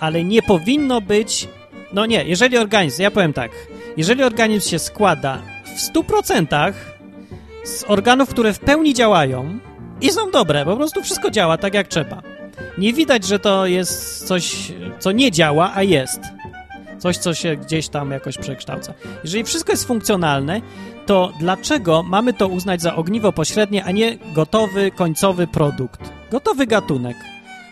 [0.00, 1.48] ale nie powinno być
[1.92, 3.50] no nie, jeżeli organizm, ja powiem tak,
[3.96, 6.72] jeżeli organizm się składa w 100%
[7.64, 9.58] z organów, które w pełni działają
[10.00, 12.22] i są dobre, po prostu wszystko działa tak jak trzeba.
[12.78, 16.20] Nie widać, że to jest coś, co nie działa, a jest.
[16.98, 18.94] Coś, co się gdzieś tam jakoś przekształca.
[19.24, 20.60] Jeżeli wszystko jest funkcjonalne,
[21.06, 26.00] to dlaczego mamy to uznać za ogniwo pośrednie, a nie gotowy, końcowy produkt?
[26.30, 27.16] Gotowy gatunek.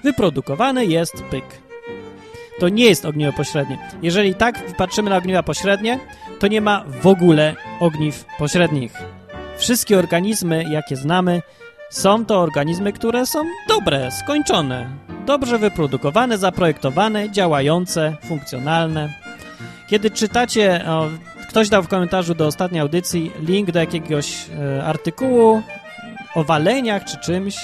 [0.04, 1.44] Wyprodukowany jest pyk.
[2.58, 3.78] To nie jest ogniwo pośrednie.
[4.02, 5.98] Jeżeli tak patrzymy na ogniwa pośrednie,
[6.38, 8.92] to nie ma w ogóle ogniw pośrednich.
[9.58, 11.42] Wszystkie organizmy, jakie znamy,
[11.90, 13.38] są to organizmy, które są
[13.68, 14.90] dobre, skończone,
[15.26, 19.14] dobrze wyprodukowane, zaprojektowane, działające, funkcjonalne.
[19.88, 21.08] Kiedy czytacie, o,
[21.48, 25.62] ktoś dał w komentarzu do ostatniej audycji link do jakiegoś e, artykułu
[26.34, 27.56] o waleniach czy czymś,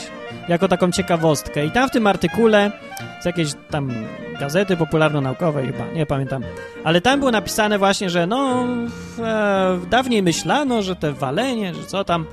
[0.49, 1.67] jako taką ciekawostkę.
[1.67, 2.73] I tam w tym artykule
[3.21, 3.93] z jakiejś tam
[4.41, 6.43] gazety popularno-naukowej chyba, nie pamiętam.
[6.85, 8.67] Ale tam było napisane właśnie, że no
[9.19, 12.27] e, dawniej myślano, że te walenie, że co tam,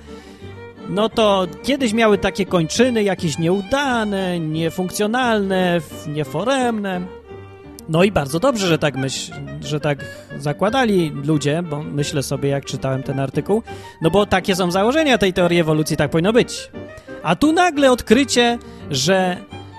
[0.90, 7.02] no to kiedyś miały takie kończyny jakieś nieudane, niefunkcjonalne, nieforemne.
[7.90, 10.06] No i bardzo dobrze, że tak myśl, że tak
[10.38, 13.64] zakładali ludzie, bo myślę sobie, jak czytałem ten artykuł,
[14.02, 16.72] no bo takie są założenia tej teorii ewolucji, tak powinno być.
[17.24, 18.58] A tu nagle odkrycie,
[18.92, 19.38] że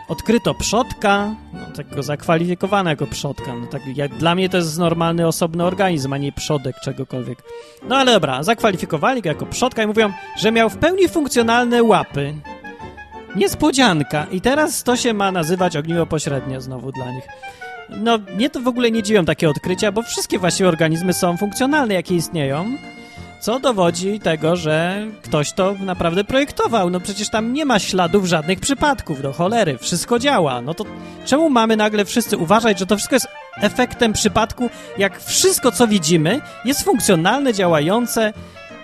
[0.09, 3.55] odkryto przodka, no, takiego zakwalifikowanego przodka.
[3.55, 7.43] No, tak, jak dla mnie to jest normalny, osobny organizm, a nie przodek czegokolwiek.
[7.89, 12.35] No ale dobra, zakwalifikowali go jako przodka i mówią, że miał w pełni funkcjonalne łapy.
[13.37, 14.27] Niespodzianka.
[14.31, 17.25] I teraz to się ma nazywać ogniwo pośrednie znowu dla nich.
[17.89, 21.95] No, mnie to w ogóle nie dziwią takie odkrycia, bo wszystkie właściwie organizmy są funkcjonalne,
[21.95, 22.77] jakie istnieją
[23.45, 26.91] co dowodzi tego, że ktoś to naprawdę projektował.
[26.91, 30.61] No przecież tam nie ma śladów żadnych przypadków, do cholery, wszystko działa.
[30.61, 30.85] No to
[31.25, 33.27] czemu mamy nagle wszyscy uważać, że to wszystko jest
[33.61, 38.33] efektem przypadku, jak wszystko, co widzimy, jest funkcjonalne, działające,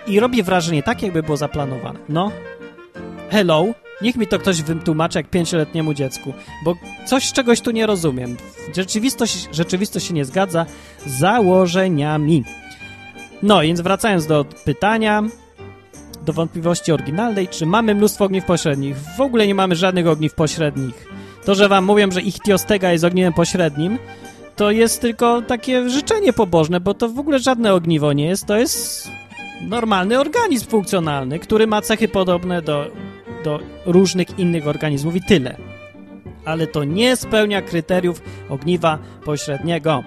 [0.07, 1.99] i robi wrażenie tak, jakby było zaplanowane.
[2.09, 2.31] No,
[3.29, 3.65] hello,
[4.01, 6.33] niech mi to ktoś wytłumaczy jak pięcioletniemu dziecku,
[6.65, 8.37] bo coś czegoś tu nie rozumiem.
[8.75, 10.65] Rzeczywistość, rzeczywistość się nie zgadza
[11.05, 12.43] z założeniami.
[13.43, 15.23] No, więc wracając do pytania,
[16.25, 18.95] do wątpliwości oryginalnej, czy mamy mnóstwo ogniw pośrednich?
[19.17, 21.07] W ogóle nie mamy żadnych ogniw pośrednich.
[21.45, 23.99] To, że wam mówią, że ichtiostega jest ogniwem pośrednim,
[24.55, 28.57] to jest tylko takie życzenie pobożne, bo to w ogóle żadne ogniwo nie jest, to
[28.57, 29.09] jest
[29.61, 32.87] normalny organizm funkcjonalny, który ma cechy podobne do,
[33.43, 35.57] do różnych innych organizmów i tyle.
[36.45, 40.03] Ale to nie spełnia kryteriów ogniwa pośredniego.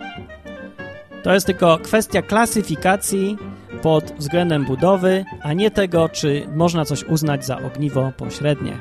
[1.24, 3.38] To jest tylko kwestia klasyfikacji
[3.82, 8.78] pod względem budowy, a nie tego, czy można coś uznać za ogniwo pośrednie.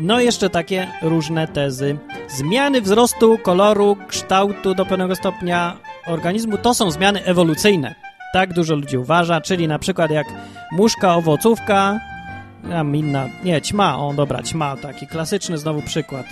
[0.00, 1.98] No i jeszcze takie różne tezy.
[2.28, 8.09] Zmiany wzrostu, koloru, kształtu do pewnego stopnia organizmu to są zmiany ewolucyjne.
[8.32, 10.26] Tak dużo ludzi uważa, czyli na przykład jak
[10.72, 12.00] muszka, owocówka,
[12.70, 16.26] tam inna, nie, ćma, o dobra, ćma, taki klasyczny znowu przykład.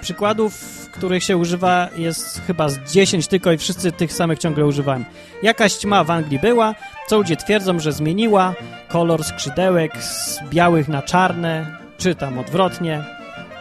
[0.00, 0.54] Przykładów,
[0.92, 5.04] których się używa jest chyba z 10 tylko i wszyscy tych samych ciągle używałem.
[5.42, 6.74] Jakaś ćma w Anglii była,
[7.08, 8.54] co ludzie twierdzą, że zmieniła
[8.88, 13.04] kolor skrzydełek z białych na czarne, czy tam odwrotnie.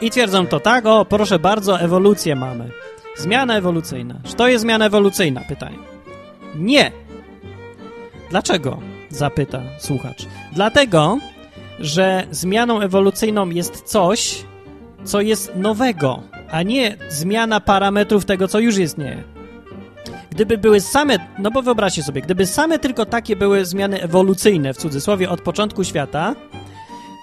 [0.01, 2.69] I twierdzą to tak, o proszę bardzo, ewolucję mamy.
[3.17, 4.15] Zmiana ewolucyjna.
[4.23, 5.41] Czy to jest zmiana ewolucyjna?
[5.47, 5.77] Pytanie.
[6.55, 6.91] Nie.
[8.29, 8.79] Dlaczego?
[9.09, 10.25] Zapyta słuchacz.
[10.53, 11.17] Dlatego,
[11.79, 14.45] że zmianą ewolucyjną jest coś,
[15.03, 19.23] co jest nowego, a nie zmiana parametrów tego, co już istnieje.
[20.31, 24.77] Gdyby były same, no bo wyobraźcie sobie, gdyby same tylko takie były zmiany ewolucyjne, w
[24.77, 26.35] cudzysłowie, od początku świata,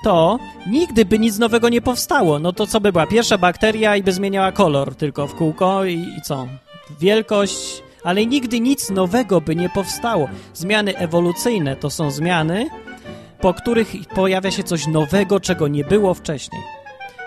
[0.04, 2.38] to nigdy by nic nowego nie powstało.
[2.38, 3.06] No to co by była?
[3.06, 6.46] Pierwsza bakteria i by zmieniała kolor tylko w kółko i, i co?
[7.00, 10.28] Wielkość, ale nigdy nic nowego by nie powstało.
[10.54, 12.68] Zmiany ewolucyjne to są zmiany,
[13.40, 16.62] po których pojawia się coś nowego, czego nie było wcześniej.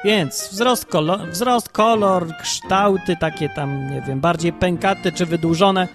[0.03, 5.87] Więc wzrost, kolor, wzrost, kolor, kształty takie tam, nie wiem, bardziej pękaty czy wydłużone,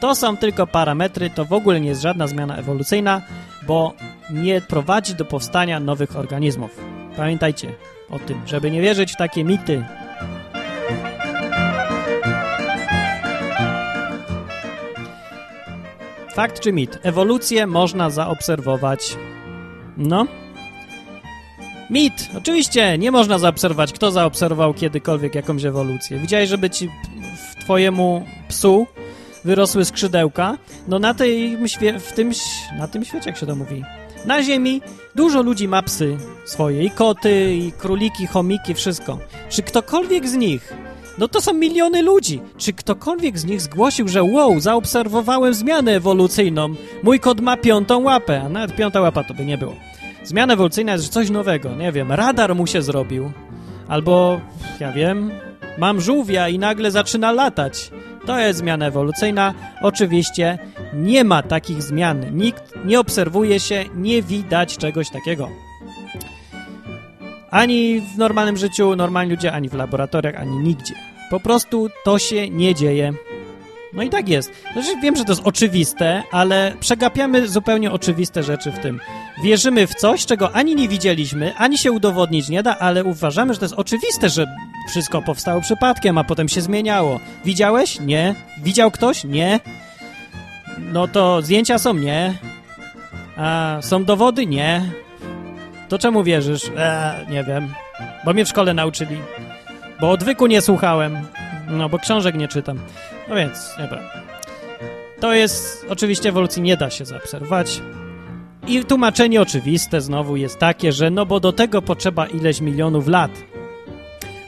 [0.00, 3.22] to są tylko parametry, to w ogóle nie jest żadna zmiana ewolucyjna,
[3.66, 3.92] bo
[4.30, 6.80] nie prowadzi do powstania nowych organizmów.
[7.16, 7.68] Pamiętajcie
[8.10, 9.84] o tym, żeby nie wierzyć w takie mity.
[16.34, 16.98] Fakt czy mit?
[17.02, 19.16] Ewolucję można zaobserwować.
[19.96, 20.26] No.
[21.90, 22.28] Mit!
[22.38, 23.92] Oczywiście, nie można zaobserwować.
[23.92, 26.18] Kto zaobserwował kiedykolwiek jakąś ewolucję?
[26.18, 26.88] Widziałeś, żeby ci
[27.50, 28.86] w twojemu psu
[29.44, 30.58] wyrosły skrzydełka?
[30.88, 31.58] No na tej,
[32.00, 32.32] w tym,
[32.78, 33.84] na tym świecie, jak się to mówi,
[34.26, 34.82] na Ziemi
[35.14, 39.18] dużo ludzi ma psy swoje, i koty, i króliki, chomiki, wszystko.
[39.48, 40.74] Czy ktokolwiek z nich,
[41.18, 46.74] no to są miliony ludzi, czy ktokolwiek z nich zgłosił, że wow, zaobserwowałem zmianę ewolucyjną,
[47.02, 49.74] mój kot ma piątą łapę, a nawet piąta łapa to by nie było.
[50.24, 53.32] Zmiana ewolucyjna jest coś nowego, nie wiem, radar mu się zrobił,
[53.88, 54.40] albo,
[54.80, 55.30] ja wiem,
[55.78, 57.90] mam żółwia i nagle zaczyna latać.
[58.26, 59.54] To jest zmiana ewolucyjna.
[59.82, 60.58] Oczywiście
[60.94, 62.36] nie ma takich zmian.
[62.36, 65.48] Nikt nie obserwuje się, nie widać czegoś takiego.
[67.52, 70.94] Ani w normalnym życiu, normalni ludzie, ani w laboratoriach, ani nigdzie.
[71.30, 73.12] Po prostu to się nie dzieje.
[73.92, 74.52] No i tak jest.
[74.72, 79.00] Znaczy, wiem, że to jest oczywiste, ale przegapiamy zupełnie oczywiste rzeczy w tym.
[79.44, 83.60] Wierzymy w coś, czego ani nie widzieliśmy, ani się udowodnić nie da, ale uważamy, że
[83.60, 84.46] to jest oczywiste, że
[84.90, 87.20] wszystko powstało przypadkiem, a potem się zmieniało.
[87.44, 88.00] Widziałeś?
[88.00, 88.34] Nie.
[88.62, 89.24] Widział ktoś?
[89.24, 89.60] Nie.
[90.78, 91.94] No to zdjęcia są?
[91.94, 92.34] Nie.
[93.36, 94.46] A są dowody?
[94.46, 94.82] Nie.
[95.92, 96.70] To czemu wierzysz?
[96.76, 97.68] Eee, nie wiem.
[98.24, 99.16] Bo mnie w szkole nauczyli.
[100.00, 101.18] Bo odwyku nie słuchałem.
[101.68, 102.78] No, bo książek nie czytam.
[103.28, 104.00] No więc, dobra.
[105.20, 107.80] To jest, oczywiście ewolucji nie da się zaobserwować.
[108.66, 113.30] I tłumaczenie oczywiste znowu jest takie, że no bo do tego potrzeba ileś milionów lat.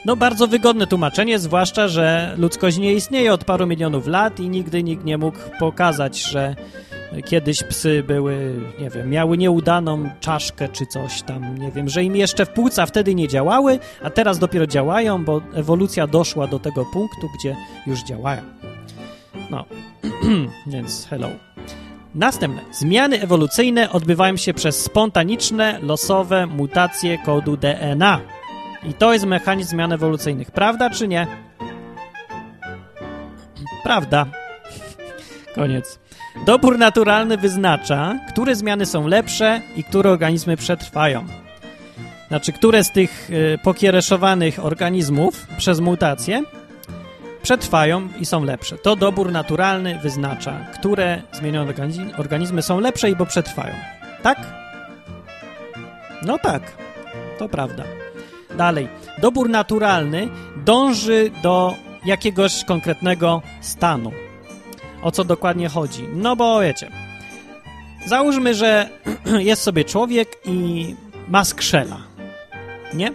[0.05, 4.83] No bardzo wygodne tłumaczenie, zwłaszcza, że ludzkość nie istnieje od paru milionów lat i nigdy
[4.83, 6.55] nikt nie mógł pokazać, że
[7.23, 12.15] kiedyś psy były, nie wiem, miały nieudaną czaszkę czy coś tam, nie wiem, że im
[12.15, 16.85] jeszcze w płuca wtedy nie działały, a teraz dopiero działają, bo ewolucja doszła do tego
[16.93, 17.55] punktu, gdzie
[17.87, 18.41] już działają.
[19.49, 19.65] No,
[20.67, 21.29] więc hello.
[22.15, 22.61] Następne.
[22.71, 28.21] Zmiany ewolucyjne odbywają się przez spontaniczne, losowe mutacje kodu DNA.
[28.83, 30.51] I to jest mechanizm zmian ewolucyjnych.
[30.51, 31.27] Prawda czy nie?
[33.83, 34.25] Prawda.
[35.55, 36.04] Koniec.
[36.43, 41.25] Dobór naturalny wyznacza, które zmiany są lepsze i które organizmy przetrwają.
[42.27, 46.43] znaczy, które z tych y, pokiereszowanych organizmów przez mutację
[47.43, 48.77] przetrwają i są lepsze.
[48.77, 51.73] To dobór naturalny wyznacza, które zmienione
[52.17, 53.73] organizmy są lepsze i bo przetrwają.
[54.21, 54.37] Tak?
[56.21, 56.61] No tak,
[57.39, 57.83] to prawda.
[58.57, 58.87] Dalej.
[59.21, 60.27] Dobór naturalny
[60.65, 61.75] dąży do
[62.05, 64.11] jakiegoś konkretnego stanu.
[65.05, 66.07] O co dokładnie chodzi?
[66.13, 66.91] No bo wiecie,
[68.05, 68.89] załóżmy, że
[69.49, 70.95] jest sobie człowiek i
[71.27, 71.97] ma skrzela,
[72.93, 73.11] nie?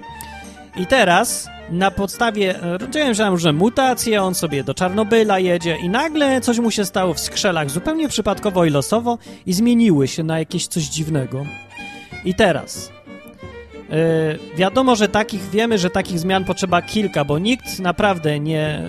[0.76, 2.54] I teraz na podstawie,
[2.90, 7.14] dzieją się różne mutacje, on sobie do Czarnobyla jedzie i nagle coś mu się stało
[7.14, 11.46] w skrzelach zupełnie przypadkowo i losowo i zmieniły się na jakieś coś dziwnego.
[12.24, 12.92] I teraz
[14.56, 18.82] wiadomo, że takich, wiemy, że takich zmian potrzeba kilka, bo nikt naprawdę nie,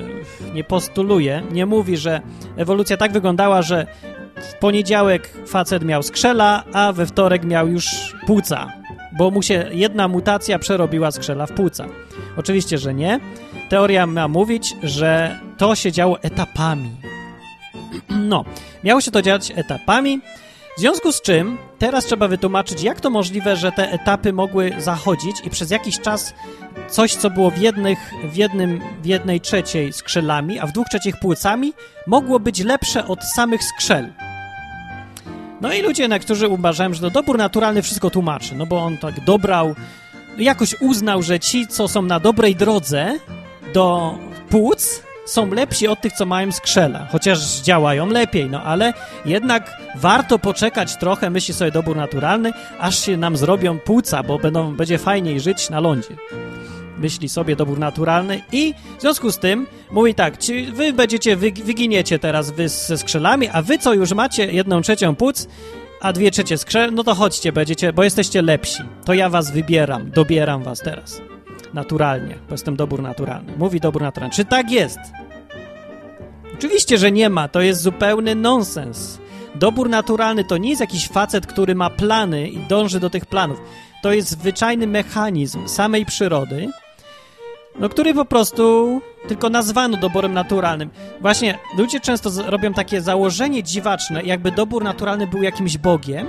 [0.54, 2.22] nie postuluje, nie mówi, że
[2.58, 3.88] ewolucja tak wyglądała, że
[4.36, 8.68] w poniedziałek facet miał skrzela, a we wtorek miał już płuca,
[9.18, 11.86] bo mu się jedna mutacja przerobiła skrzela w płuca.
[12.38, 13.20] Oczywiście, że nie.
[13.70, 16.92] Teoria ma mówić, że to się działo etapami.
[18.10, 18.46] No,
[18.84, 20.22] miało się to dziać etapami,
[20.78, 25.36] w związku z czym teraz trzeba wytłumaczyć, jak to możliwe, że te etapy mogły zachodzić
[25.44, 26.34] i przez jakiś czas
[26.90, 31.20] coś, co było w, jednych, w, jednym, w jednej trzeciej skrzelami, a w dwóch trzecich
[31.20, 31.74] płucami,
[32.08, 34.14] mogło być lepsze od samych skrzel.
[35.62, 38.98] No i ludzie, na którzy uważają, że to dobór naturalny wszystko tłumaczy, no bo on
[38.98, 39.76] tak dobrał,
[40.38, 43.20] jakoś uznał, że ci, co są na dobrej drodze
[43.74, 44.16] do
[44.50, 48.94] płuc, są lepsi od tych, co mają skrzela, chociaż działają lepiej, no ale
[49.26, 54.76] jednak warto poczekać trochę, myśli sobie dobór naturalny, aż się nam zrobią płuca, bo będą,
[54.76, 56.16] będzie fajniej żyć na lądzie.
[56.98, 61.52] Myśli sobie dobór naturalny i w związku z tym mówi tak, ci, wy będziecie, wy,
[61.52, 65.48] wyginiecie teraz wy ze skrzelami, a wy co już macie jedną trzecią płuc,
[66.02, 68.84] a dwie trzecie skrzel, no to chodźcie, będziecie, bo jesteście lepsi.
[69.06, 71.31] To ja was wybieram, dobieram was teraz.
[71.74, 73.54] Naturalnie, bo jestem dobór naturalny.
[73.58, 74.36] Mówi dobór naturalny.
[74.36, 75.00] Czy tak jest?
[76.54, 77.48] Oczywiście, że nie ma.
[77.48, 79.20] To jest zupełny nonsens.
[79.56, 83.62] Dobór naturalny to nie jest jakiś facet, który ma plany i dąży do tych planów.
[84.04, 86.68] To jest zwyczajny mechanizm samej przyrody,
[87.80, 90.90] no, który po prostu tylko nazwano doborem naturalnym.
[91.22, 96.28] Właśnie ludzie często robią takie założenie dziwaczne, jakby dobór naturalny był jakimś bogiem,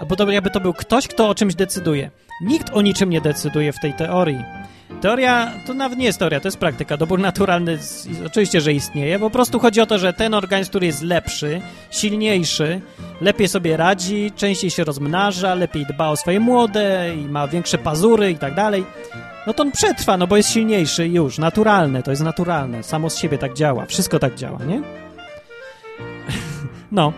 [0.00, 2.10] albo to, jakby to był ktoś, kto o czymś decyduje.
[2.42, 4.44] Nikt o niczym nie decyduje w tej teorii.
[5.00, 6.96] Teoria to nawet nie jest teoria, to jest praktyka.
[6.96, 7.78] Dobór naturalny
[8.26, 9.18] oczywiście, że istnieje.
[9.18, 12.80] Po prostu chodzi o to, że ten organizm, który jest lepszy, silniejszy,
[13.20, 18.30] lepiej sobie radzi, częściej się rozmnaża, lepiej dba o swoje młode i ma większe pazury
[18.30, 18.84] i tak dalej,
[19.46, 21.38] no to on przetrwa, no bo jest silniejszy już.
[21.38, 22.82] Naturalne, to jest naturalne.
[22.82, 23.86] Samo z siebie tak działa.
[23.86, 24.82] Wszystko tak działa, nie?
[26.92, 27.12] no.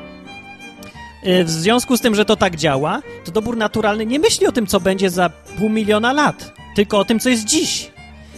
[1.26, 4.52] Y, w związku z tym, że to tak działa, to dobór naturalny nie myśli o
[4.52, 7.90] tym, co będzie za pół miliona lat tylko o tym, co jest dziś.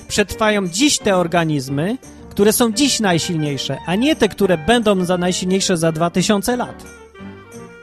[0.08, 1.98] Przetrwają dziś te organizmy,
[2.30, 6.84] które są dziś najsilniejsze, a nie te, które będą za najsilniejsze za 2000 lat.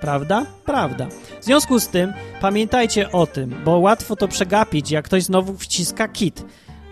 [0.02, 0.46] Prawda?
[0.66, 1.08] Prawda.
[1.42, 6.08] W związku z tym pamiętajcie o tym, bo łatwo to przegapić, jak ktoś znowu wciska
[6.08, 6.46] kit,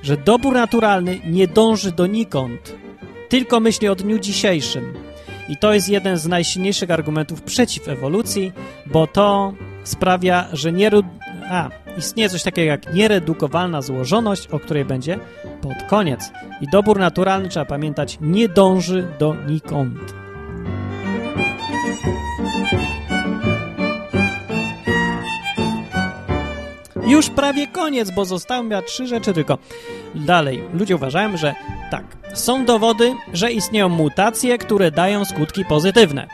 [0.03, 2.75] że dobór naturalny nie dąży donikąd,
[3.29, 4.93] tylko myśli o dniu dzisiejszym.
[5.49, 8.51] I to jest jeden z najsilniejszych argumentów przeciw ewolucji,
[8.85, 10.91] bo to sprawia, że nie...
[11.49, 15.19] A, istnieje coś takiego jak nieredukowalna złożoność, o której będzie
[15.61, 16.31] pod koniec.
[16.61, 20.13] I dobór naturalny, trzeba pamiętać, nie dąży do nikąd.
[27.09, 29.57] Już prawie koniec, bo zostały mi trzy rzeczy tylko.
[30.15, 31.55] Dalej, ludzie uważają, że
[31.91, 32.03] tak,
[32.33, 36.27] są dowody, że istnieją mutacje, które dają skutki pozytywne.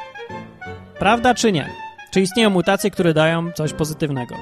[0.99, 1.69] Prawda czy nie?
[2.11, 4.35] Czy istnieją mutacje, które dają coś pozytywnego?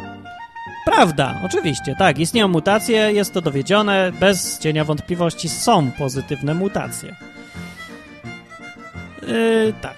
[0.86, 7.16] Prawda, oczywiście, tak, istnieją mutacje, jest to dowiedzione, bez cienia wątpliwości są pozytywne mutacje.
[9.28, 9.98] Yy, tak.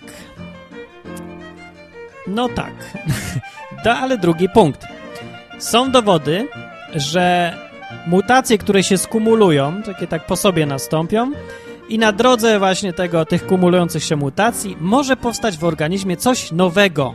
[2.28, 2.74] No tak.
[3.86, 4.95] no, ale drugi punkt.
[5.58, 6.48] Są dowody,
[6.96, 7.54] że
[8.08, 11.32] mutacje, które się skumulują, takie tak po sobie nastąpią,
[11.90, 17.14] i na drodze właśnie tego, tych kumulujących się mutacji może powstać w organizmie coś nowego.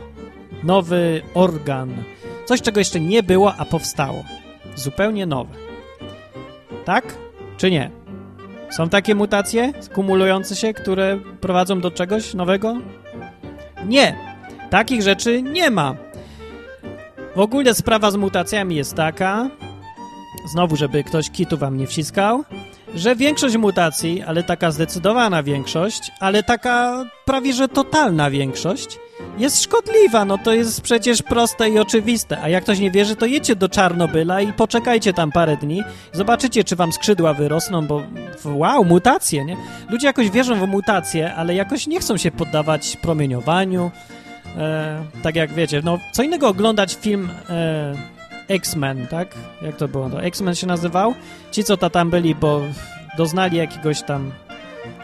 [0.63, 2.03] Nowy organ
[2.45, 4.23] Coś, czego jeszcze nie było, a powstało.
[4.75, 5.53] Zupełnie nowe.
[6.85, 7.15] Tak?
[7.57, 7.91] Czy nie?
[8.69, 12.75] Są takie mutacje kumulujące się, które prowadzą do czegoś nowego?
[13.85, 14.15] Nie.
[14.69, 15.95] Takich rzeczy nie ma.
[17.35, 19.49] W ogóle sprawa z mutacjami jest taka,
[20.51, 22.43] znowu, żeby ktoś kitu wam nie wciskał,
[22.95, 28.99] że większość mutacji, ale taka zdecydowana większość, ale taka prawie że totalna większość,
[29.37, 32.41] jest szkodliwa, no to jest przecież proste i oczywiste.
[32.41, 35.83] A jak ktoś nie wierzy, to jedźcie do Czarnobyla i poczekajcie tam parę dni.
[36.13, 38.03] Zobaczycie, czy wam skrzydła wyrosną, bo
[38.45, 39.57] wow, mutacje, nie?
[39.89, 43.91] Ludzie jakoś wierzą w mutacje, ale jakoś nie chcą się poddawać promieniowaniu.
[44.57, 47.93] E, tak jak wiecie, no co innego oglądać film e,
[48.47, 49.35] X-Men, tak?
[49.61, 50.09] Jak to było?
[50.09, 51.13] To X-Men się nazywał?
[51.51, 52.61] Ci, co ta tam byli, bo
[53.17, 54.31] doznali jakiegoś tam...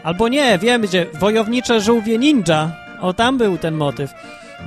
[0.02, 2.72] Albo nie, wiem, gdzie wojownicze żółwie ninja.
[3.00, 4.10] O, tam był ten motyw.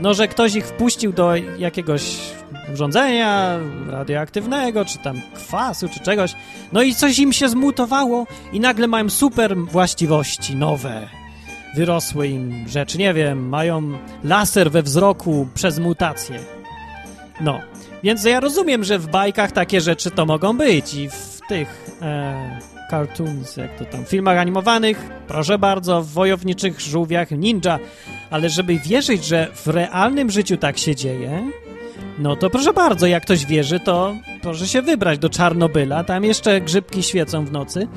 [0.02, 2.18] No, że ktoś ich wpuścił do jakiegoś
[2.74, 3.60] urządzenia
[3.90, 6.36] radioaktywnego, czy tam kwasu, czy czegoś.
[6.74, 11.21] No i coś im się zmutowało i nagle mają super właściwości nowe.
[11.76, 16.40] Wyrosły im rzeczy, nie wiem, mają laser we wzroku przez mutację.
[17.42, 17.60] No,
[18.04, 22.60] więc ja rozumiem, że w bajkach takie rzeczy to mogą być i w tych e,
[22.90, 27.80] cartoons, jak to tam, filmach animowanych, proszę bardzo, w wojowniczych żółwiach ninja,
[28.30, 31.52] ale żeby wierzyć, że w realnym życiu tak się dzieje,
[32.20, 36.62] no to proszę bardzo, jak ktoś wierzy, to proszę się wybrać do Czarnobyla, tam jeszcze
[36.62, 37.88] grzybki świecą w nocy,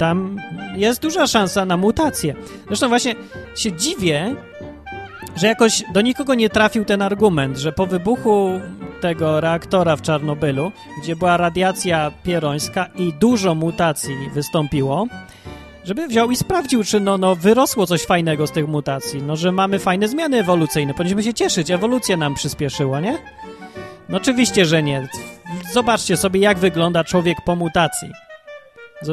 [0.00, 0.36] tam
[0.76, 2.34] jest duża szansa na mutację.
[2.66, 3.14] Zresztą właśnie
[3.56, 4.34] się dziwię,
[5.36, 8.60] że jakoś do nikogo nie trafił ten argument, że po wybuchu
[9.00, 10.72] tego reaktora w Czarnobylu,
[11.02, 15.06] gdzie była radiacja pierońska i dużo mutacji wystąpiło,
[15.84, 19.52] żeby wziął i sprawdził, czy no, no wyrosło coś fajnego z tych mutacji, no że
[19.52, 23.18] mamy fajne zmiany ewolucyjne, powinniśmy się cieszyć, ewolucja nam przyspieszyła, nie?
[24.08, 25.08] No oczywiście, że nie.
[25.72, 28.29] Zobaczcie sobie, jak wygląda człowiek po mutacji.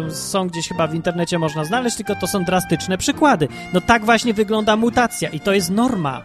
[0.10, 3.48] Są gdzieś chyba w internecie można znaleźć, tylko to są drastyczne przykłady.
[3.74, 6.24] No tak właśnie wygląda mutacja i to jest norma.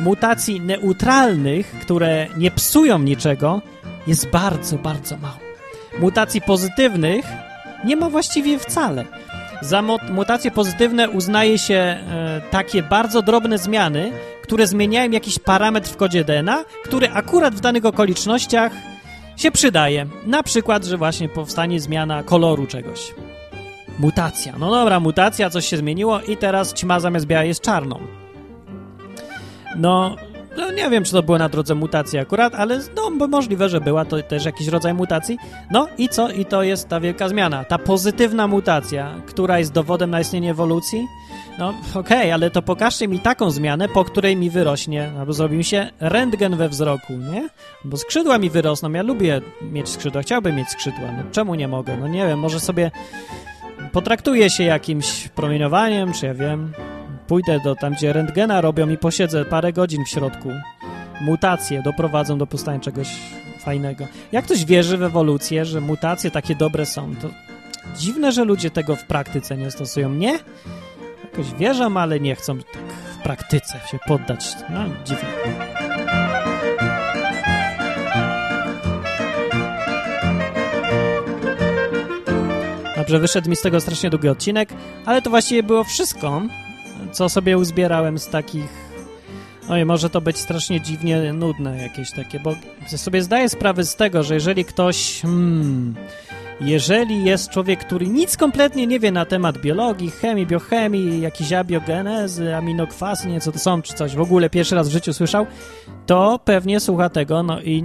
[0.00, 3.62] Mutacji neutralnych, które nie psują niczego,
[4.06, 5.38] jest bardzo, bardzo mało.
[5.98, 7.26] Mutacji pozytywnych
[7.84, 9.04] nie ma właściwie wcale.
[9.60, 15.96] Za mutacje pozytywne uznaje się e, takie bardzo drobne zmiany, które zmieniają jakiś parametr w
[15.96, 18.72] kodzie DNA, który akurat w danych okolicznościach
[19.36, 20.06] się przydaje.
[20.26, 23.14] Na przykład, że właśnie powstanie zmiana koloru czegoś.
[23.98, 24.54] Mutacja.
[24.58, 28.00] No dobra, mutacja, coś się zmieniło i teraz ćma zamiast biała jest czarną.
[29.76, 30.16] No,
[30.56, 33.80] no nie wiem, czy to było na drodze mutacji akurat, ale no, bo możliwe, że
[33.80, 35.38] była to też jakiś rodzaj mutacji.
[35.70, 36.30] No i co?
[36.30, 37.64] I to jest ta wielka zmiana.
[37.64, 41.06] Ta pozytywna mutacja, która jest dowodem na istnienie ewolucji.
[41.58, 45.56] No okej, okay, ale to pokażcie mi taką zmianę, po której mi wyrośnie, albo zrobi
[45.56, 47.48] mi się rentgen we wzroku, nie?
[47.84, 51.96] Bo skrzydła mi wyrosną, ja lubię mieć skrzydła, chciałbym mieć skrzydła, no czemu nie mogę?
[51.96, 52.90] No nie wiem, może sobie
[53.92, 56.72] potraktuję się jakimś promieniowaniem, czy ja wiem,
[57.26, 60.48] Pójdę do tam, gdzie rentgena robią i posiedzę parę godzin w środku.
[61.20, 63.08] Mutacje doprowadzą do powstania czegoś
[63.60, 64.06] fajnego.
[64.32, 67.28] Jak ktoś wierzy w ewolucję, że mutacje takie dobre są, to
[67.96, 70.10] dziwne, że ludzie tego w praktyce nie stosują.
[70.10, 70.38] Nie?
[71.38, 72.82] Jakoś wierzą, ale nie chcą tak
[73.12, 74.46] w praktyce się poddać.
[74.70, 75.28] No, dziwne.
[82.96, 84.68] Dobrze, wyszedł mi z tego strasznie długi odcinek,
[85.06, 86.42] ale to właściwie było wszystko
[87.12, 88.86] co sobie uzbierałem z takich
[89.68, 92.54] Oj, może to być strasznie dziwnie nudne jakieś takie, bo
[92.96, 95.94] sobie zdaję sprawę z tego, że jeżeli ktoś, hmm,
[96.60, 102.56] jeżeli jest człowiek, który nic kompletnie nie wie na temat biologii, chemii, biochemii, jakiejś abiogenezy,
[102.56, 105.46] aminokwasy, nie co to są, czy coś, w ogóle pierwszy raz w życiu słyszał,
[106.06, 107.84] to pewnie słucha tego, no i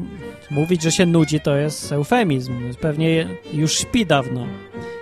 [0.52, 2.74] mówić, że się nudzi, to jest eufemizm.
[2.82, 4.46] Pewnie już śpi dawno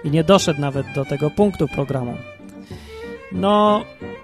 [0.03, 2.17] i nie doszedł nawet do tego punktu programu.
[3.31, 3.83] No,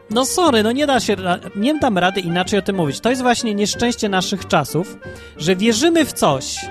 [0.10, 1.16] no sorry, no nie da się,
[1.56, 3.00] nie dam rady inaczej o tym mówić.
[3.00, 4.98] To jest właśnie nieszczęście naszych czasów,
[5.38, 6.66] że wierzymy w coś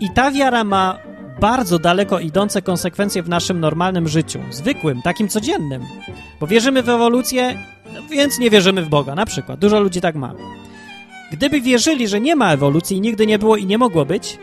[0.00, 0.98] i ta wiara ma
[1.44, 5.82] bardzo daleko idące konsekwencje w naszym normalnym życiu, zwykłym, takim codziennym.
[6.40, 7.58] Bo wierzymy w ewolucję,
[8.10, 9.60] więc nie wierzymy w Boga, na przykład.
[9.60, 10.34] Dużo ludzi tak ma.
[11.32, 14.38] Gdyby wierzyli, że nie ma ewolucji, nigdy nie było i nie mogło być,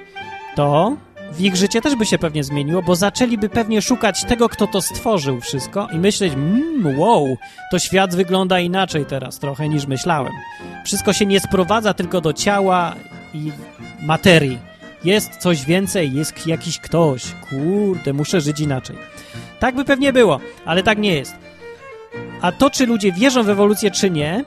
[0.55, 0.95] to
[1.31, 4.81] w ich życie też by się pewnie zmieniło, bo zaczęliby pewnie szukać tego, kto to
[4.81, 7.37] stworzył wszystko i myśleć, mmm, wow,
[7.71, 10.33] to świat wygląda inaczej teraz trochę niż myślałem.
[10.85, 12.95] Wszystko się nie sprowadza tylko do ciała
[13.33, 13.51] i
[14.01, 14.70] materii.
[15.03, 17.23] Jest coś więcej, jest jakiś ktoś.
[17.49, 18.95] Kurde, muszę żyć inaczej.
[19.59, 21.35] Tak by pewnie było, ale tak nie jest.
[22.41, 24.45] A to, czy ludzie wierzą w ewolucję, czy nie,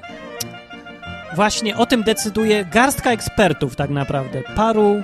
[1.34, 4.42] właśnie o tym decyduje garstka ekspertów tak naprawdę.
[4.57, 5.02] Paru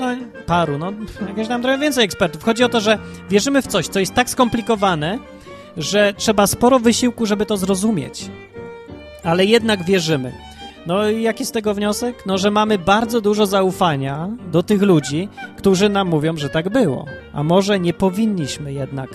[0.00, 0.06] no,
[0.46, 0.92] paru, no,
[1.28, 2.44] jakieś tam trochę więcej ekspertów.
[2.44, 2.98] Chodzi o to, że
[3.30, 5.18] wierzymy w coś, co jest tak skomplikowane,
[5.76, 8.30] że trzeba sporo wysiłku, żeby to zrozumieć.
[9.24, 10.32] Ale jednak wierzymy.
[10.86, 12.26] No i jaki z tego wniosek?
[12.26, 17.04] No, że mamy bardzo dużo zaufania do tych ludzi, którzy nam mówią, że tak było.
[17.32, 19.10] A może nie powinniśmy jednak.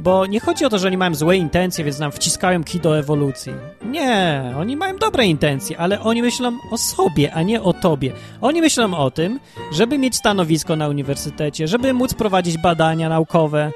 [0.00, 2.98] Bo nie chodzi o to, że oni mają złe intencje, więc nam wciskają kij do
[2.98, 3.52] ewolucji.
[3.84, 8.12] Nie, oni mają dobre intencje, ale oni myślą o sobie, a nie o tobie.
[8.40, 9.40] Oni myślą o tym,
[9.72, 13.72] żeby mieć stanowisko na uniwersytecie, żeby móc prowadzić badania naukowe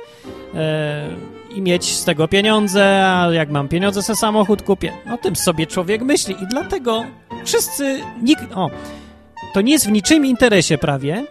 [0.54, 1.08] e,
[1.54, 4.92] i mieć z tego pieniądze, a jak mam pieniądze, se samochód kupię.
[5.14, 7.04] O tym sobie człowiek myśli i dlatego
[7.44, 8.70] wszyscy, nikt, o,
[9.54, 11.26] to nie jest w niczym interesie prawie,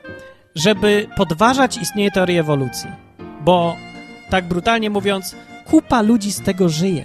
[0.56, 2.90] żeby podważać istnienie teorii ewolucji,
[3.42, 3.76] bo
[4.30, 7.04] tak brutalnie mówiąc, kupa ludzi z tego żyje.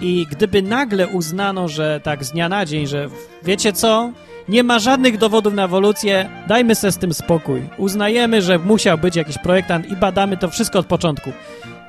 [0.00, 3.08] I gdyby nagle uznano, że tak z dnia na dzień, że
[3.42, 4.12] wiecie co,
[4.52, 7.62] nie ma żadnych dowodów na ewolucję, dajmy sobie z tym spokój.
[7.78, 11.32] Uznajemy, że musiał być jakiś projektant i badamy to wszystko od początku.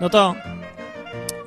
[0.02, 0.36] No to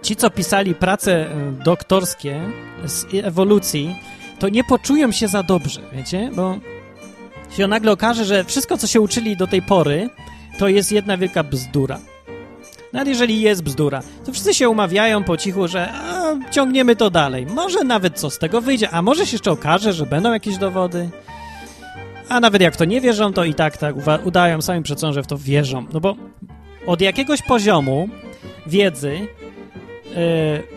[0.02, 2.40] ci, co pisali prace e, doktorskie
[2.84, 3.96] z ewolucji,
[4.38, 6.30] to nie poczują się za dobrze, wiecie?
[6.34, 6.58] Bo
[7.56, 10.10] się nagle okaże, że wszystko, co się uczyli do tej pory,
[10.58, 11.98] to jest jedna wielka bzdura.
[12.92, 15.92] Nawet jeżeli jest bzdura, to wszyscy się umawiają po cichu, że
[16.56, 17.46] ciągniemy to dalej.
[17.46, 21.08] Może nawet co z tego wyjdzie, a może się jeszcze okaże, że będą jakieś dowody.
[22.28, 23.94] A nawet jak to nie wierzą, to i tak tak
[24.24, 25.86] udają sami przed że w to wierzą.
[25.92, 26.16] No bo
[26.86, 28.08] od jakiegoś poziomu
[28.66, 29.18] wiedzy
[30.04, 30.75] yy,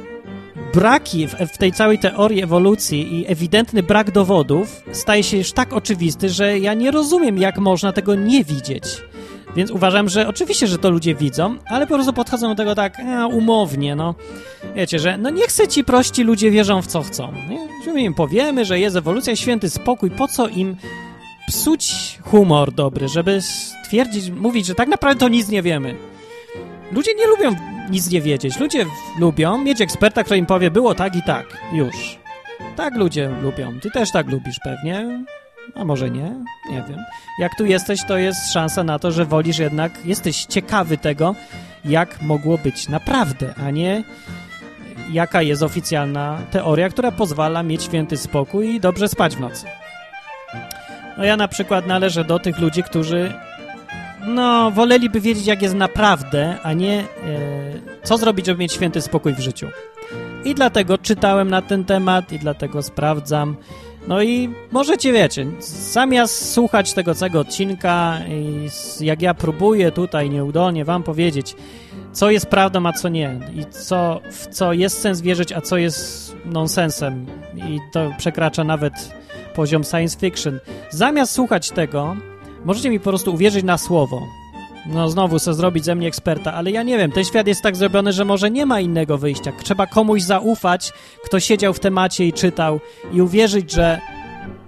[0.73, 5.73] braki w, w, tej całej teorii ewolucji i ewidentny brak dowodów staje się już tak
[5.73, 8.83] oczywisty, że ja nie rozumiem, jak można tego nie widzieć.
[9.55, 12.99] Więc uważam, że oczywiście, że to ludzie widzą, ale po prostu podchodzą do tego tak
[12.99, 14.15] e, umownie, no.
[14.75, 17.33] Wiecie, że no nie chcę ci prości ludzie wierzą w co chcą.
[17.49, 17.67] Nie?
[17.85, 20.75] Że im powiemy, że jest ewolucja, święty spokój, po co im
[21.47, 25.95] psuć humor dobry, żeby stwierdzić, mówić, że tak naprawdę to nic nie wiemy.
[26.91, 27.55] Ludzie nie lubią
[27.89, 28.59] nic nie wiedzieć.
[28.59, 28.85] Ludzie
[29.19, 32.17] lubią mieć eksperta, który im powie, było tak i tak, już.
[32.75, 33.79] Tak ludzie lubią.
[33.79, 35.25] Ty też tak lubisz pewnie.
[35.75, 36.35] A może nie?
[36.69, 36.99] Nie wiem.
[37.39, 41.35] Jak tu jesteś, to jest szansa na to, że wolisz jednak, jesteś ciekawy tego,
[41.85, 44.03] jak mogło być naprawdę, a nie
[45.11, 49.65] jaka jest oficjalna teoria, która pozwala mieć święty spokój i dobrze spać w nocy.
[51.17, 53.33] No ja na przykład należę do tych ludzi, którzy
[54.27, 57.05] no, woleliby wiedzieć, jak jest naprawdę, a nie e,
[58.03, 59.67] co zrobić, żeby mieć święty spokój w życiu.
[60.45, 63.55] I dlatego czytałem na ten temat i dlatego sprawdzam
[64.07, 65.45] no i możecie, wiecie,
[65.91, 71.55] zamiast słuchać tego całego odcinka i jak ja próbuję tutaj nieudolnie wam powiedzieć,
[72.11, 75.77] co jest prawdą, a co nie i co, w co jest sens wierzyć, a co
[75.77, 78.93] jest nonsensem i to przekracza nawet
[79.55, 80.59] poziom science fiction.
[80.89, 82.15] Zamiast słuchać tego,
[82.65, 84.21] możecie mi po prostu uwierzyć na słowo,
[84.85, 87.75] no znowu chcę zrobić ze mnie eksperta, ale ja nie wiem, ten świat jest tak
[87.75, 89.51] zrobiony, że może nie ma innego wyjścia.
[89.63, 90.93] Trzeba komuś zaufać,
[91.25, 92.79] kto siedział w temacie i czytał
[93.13, 94.01] i uwierzyć, że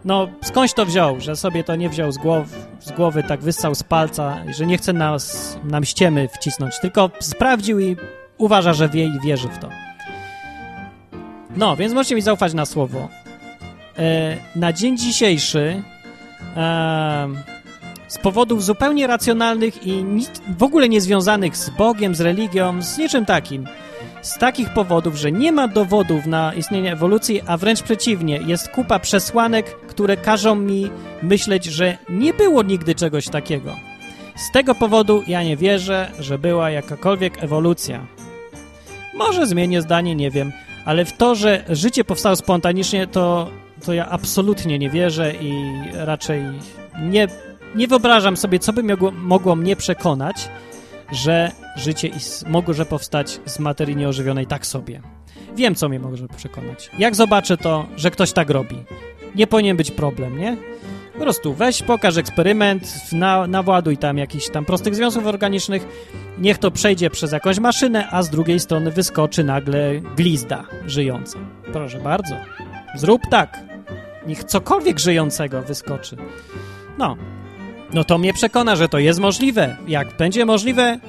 [0.06, 3.76] no skądś to wziął, że sobie to nie wziął z głowy, z głowy tak wyssał
[3.76, 7.96] z palca i że nie chce nas, nam ściemy wcisnąć, tylko sprawdził i
[8.38, 9.70] uważa, że wie i wierzy w to.
[11.56, 13.10] No, więc możecie mi zaufać na słowo.
[13.98, 15.84] E, na dzień dzisiejszy
[16.58, 17.28] e,
[18.12, 20.04] z powodów zupełnie racjonalnych i
[20.58, 23.68] w ogóle niezwiązanych z Bogiem, z religią, z niczym takim.
[24.22, 29.00] Z takich powodów, że nie ma dowodów na istnienie ewolucji, a wręcz przeciwnie, jest kupa
[29.00, 30.90] przesłanek, które każą mi
[31.24, 33.76] myśleć, że nie było nigdy czegoś takiego.
[34.36, 38.06] Z tego powodu ja nie wierzę, że była jakakolwiek ewolucja.
[39.14, 40.52] Może zmienię zdanie, nie wiem,
[40.86, 43.50] ale w to, że życie powstało spontanicznie, to,
[43.86, 46.44] to ja absolutnie nie wierzę i raczej
[47.02, 47.28] nie
[47.76, 50.50] nie wyobrażam sobie, co by mogło, mogło mnie przekonać,
[51.12, 52.10] że życie
[52.48, 55.02] może powstać z materii nieożywionej tak sobie.
[55.56, 56.92] Wiem, co mnie może przekonać.
[57.00, 58.76] Jak zobaczę to, że ktoś tak robi,
[59.36, 60.58] nie powinien być problem, nie?
[61.14, 65.88] Po prostu weź, pokaż eksperyment, na, nawładuj tam jakichś tam prostych związków organicznych,
[66.38, 71.40] niech to przejdzie przez jakąś maszynę, a z drugiej strony wyskoczy nagle glizda żyjąca.
[71.74, 72.36] Proszę bardzo,
[72.96, 73.60] zrób tak.
[74.28, 76.18] Niech cokolwiek żyjącego wyskoczy.
[76.98, 77.18] No,
[77.94, 79.78] no to mnie przekona, że to jest możliwe.
[79.88, 81.00] Jak będzie możliwe,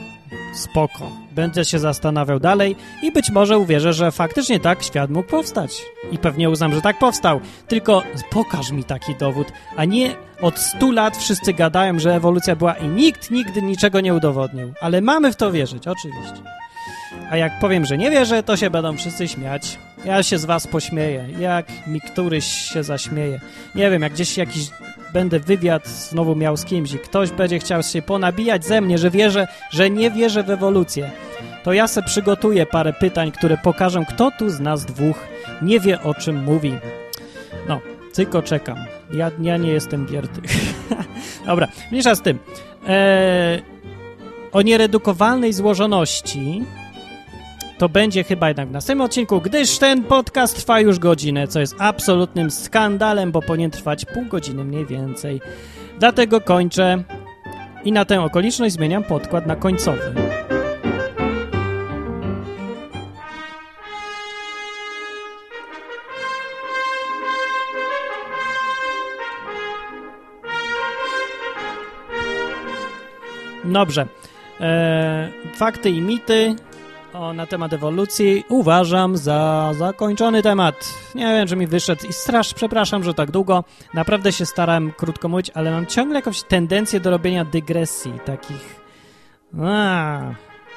[0.54, 1.10] spoko.
[1.32, 5.82] Będę się zastanawiał dalej i być może uwierzę, że faktycznie tak świat mógł powstać.
[6.12, 7.40] I pewnie uznam, że tak powstał.
[7.68, 12.74] Tylko pokaż mi taki dowód, a nie od stu lat wszyscy gadają, że ewolucja była
[12.74, 14.72] i nikt nigdy niczego nie udowodnił.
[14.80, 16.61] Ale mamy w to wierzyć, oczywiście.
[17.30, 19.78] A jak powiem, że nie wierzę, to się będą wszyscy śmiać.
[20.04, 23.40] Ja się z was pośmieję, jak mi któryś się zaśmieje.
[23.74, 24.70] Nie wiem, jak gdzieś jakiś
[25.12, 29.10] będę wywiad znowu miał z kimś i ktoś będzie chciał się ponabijać ze mnie, że
[29.10, 31.10] wierzę, że nie wierzę w ewolucję,
[31.64, 35.28] to ja se przygotuję parę pytań, które pokażą, kto tu z nas dwóch
[35.62, 36.78] nie wie, o czym mówi.
[37.68, 37.80] No,
[38.14, 38.76] tylko czekam.
[39.12, 40.40] Ja, ja nie jestem wierty.
[41.46, 42.38] Dobra, mniejsza z tym.
[42.88, 43.62] Eee,
[44.52, 46.62] o nieredukowalnej złożoności
[47.78, 51.74] to będzie chyba jednak w następnym odcinku, gdyż ten podcast trwa już godzinę, co jest
[51.78, 55.40] absolutnym skandalem, bo powinien trwać pół godziny mniej więcej.
[55.98, 57.02] Dlatego kończę
[57.84, 60.14] i na tę okoliczność zmieniam podkład na końcowy.
[73.64, 74.06] Dobrze.
[74.60, 76.56] Eee, fakty i mity
[77.14, 80.94] o, na temat ewolucji uważam za zakończony temat.
[81.14, 83.64] Nie wiem, że mi wyszedł i strasz, przepraszam, że tak długo.
[83.94, 88.80] Naprawdę się starałem krótko mówić, ale mam ciągle jakąś tendencję do robienia dygresji, takich...
[89.62, 90.20] A,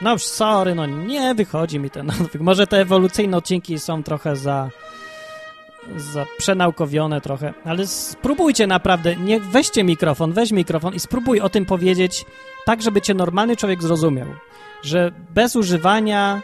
[0.01, 2.41] no sorry, no nie wychodzi mi ten odwyk.
[2.41, 4.69] Może te ewolucyjne odcinki są trochę za
[5.97, 11.65] za przenaukowione trochę, ale spróbujcie naprawdę, nie weźcie mikrofon, weź mikrofon i spróbuj o tym
[11.65, 12.25] powiedzieć
[12.65, 14.27] tak, żeby cię normalny człowiek zrozumiał,
[14.85, 16.41] że bez używania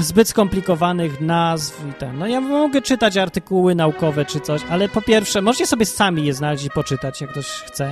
[0.00, 2.18] zbyt skomplikowanych nazw i.
[2.18, 6.34] No ja mogę czytać artykuły naukowe czy coś, ale po pierwsze, możecie sobie sami je
[6.34, 7.90] znaleźć i poczytać, jak ktoś chce,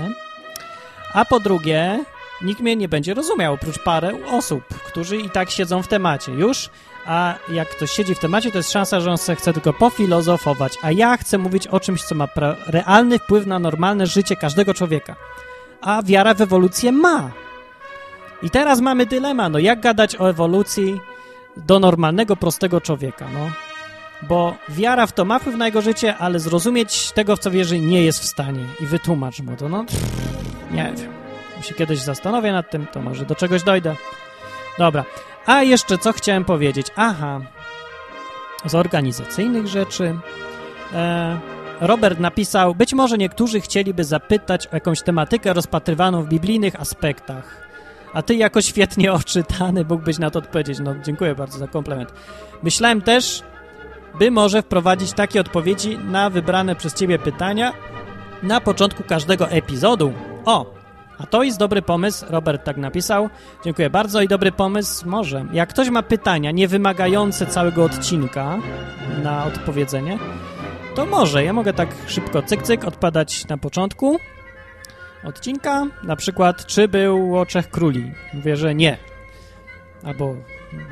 [1.14, 2.04] a po drugie,
[2.42, 6.70] nikt mnie nie będzie rozumiał, oprócz parę osób, którzy i tak siedzą w temacie już,
[7.06, 10.78] a jak ktoś siedzi w temacie, to jest szansa, że on se chce tylko pofilozofować,
[10.82, 12.28] a ja chcę mówić o czymś, co ma
[12.66, 15.16] realny wpływ na normalne życie każdego człowieka.
[15.80, 17.30] A wiara w ewolucję ma.
[18.42, 21.00] I teraz mamy dylemat, no jak gadać o ewolucji
[21.56, 23.50] do normalnego, prostego człowieka, no.
[24.22, 27.78] Bo wiara w to ma wpływ na jego życie, ale zrozumieć tego, w co wierzy,
[27.78, 28.64] nie jest w stanie.
[28.80, 29.84] I wytłumacz mu to, no.
[30.70, 31.12] Nie wiem.
[31.62, 33.96] się kiedyś zastanowię nad tym, to może do czegoś dojdę.
[34.78, 35.04] Dobra.
[35.46, 36.86] A jeszcze co chciałem powiedzieć?
[36.96, 37.40] Aha.
[38.64, 40.18] Z organizacyjnych rzeczy.
[40.92, 41.38] E,
[41.80, 47.64] Robert napisał, być może niektórzy chcieliby zapytać o jakąś tematykę rozpatrywaną w biblijnych aspektach.
[48.14, 50.78] A ty jako świetnie oczytany mógłbyś na to odpowiedzieć.
[50.80, 52.12] No, dziękuję bardzo za komplement.
[52.62, 53.42] Myślałem też,
[54.18, 57.72] by może wprowadzić takie odpowiedzi na wybrane przez ciebie pytania
[58.42, 60.12] na początku każdego epizodu.
[60.44, 60.74] O,
[61.18, 63.28] a to jest dobry pomysł, Robert tak napisał.
[63.64, 65.44] Dziękuję bardzo i dobry pomysł może.
[65.52, 68.58] Jak ktoś ma pytania nie wymagające całego odcinka
[69.22, 70.18] na odpowiedzenie,
[70.94, 71.44] to może.
[71.44, 74.18] Ja mogę tak szybko cyk cyk odpadać na początku
[75.24, 75.86] odcinka.
[76.02, 78.12] Na przykład, czy było trzech króli?
[78.34, 78.98] Mówię, że nie.
[80.04, 80.34] Albo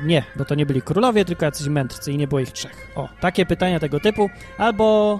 [0.05, 2.87] nie, bo to nie byli królowie, tylko jacyś mędrcy i nie było ich trzech.
[2.95, 4.29] O, takie pytania tego typu.
[4.57, 5.19] Albo...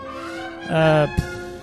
[0.69, 1.07] E,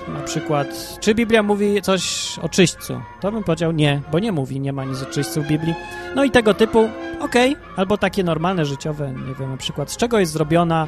[0.08, 3.00] na przykład, czy Biblia mówi coś o czyśćcu?
[3.20, 5.74] To bym powiedział nie, bo nie mówi, nie ma nic o czyśćcu w Biblii.
[6.14, 6.78] No i tego typu,
[7.20, 7.74] okej, okay.
[7.76, 10.86] albo takie normalne, życiowe, nie wiem, na przykład, z czego jest zrobiona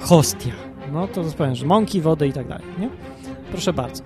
[0.00, 0.50] hostia?
[0.92, 2.88] No to powiem, że mąki, wody i tak dalej, nie?
[3.50, 4.02] Proszę bardzo.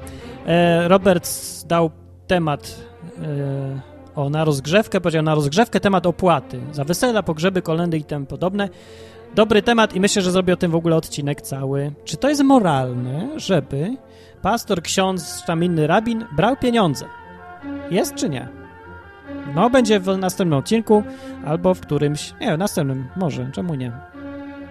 [0.47, 1.29] E, Robert
[1.67, 1.91] dał
[2.27, 2.77] temat
[3.23, 3.81] e,
[4.15, 8.69] o, na rozgrzewkę, powiedział na rozgrzewkę temat opłaty za wesela, pogrzeby, kolendy i tym podobne.
[9.35, 11.93] Dobry temat i myślę, że zrobię o tym w ogóle odcinek cały.
[12.05, 13.97] Czy to jest moralne, żeby
[14.43, 17.07] pastor, ksiądz, tam inny rabin brał pieniądze.
[17.91, 18.49] Jest czy nie?
[19.55, 21.03] No, będzie w następnym odcinku
[21.47, 23.93] albo w którymś, nie, w następnym, może, czemu nie?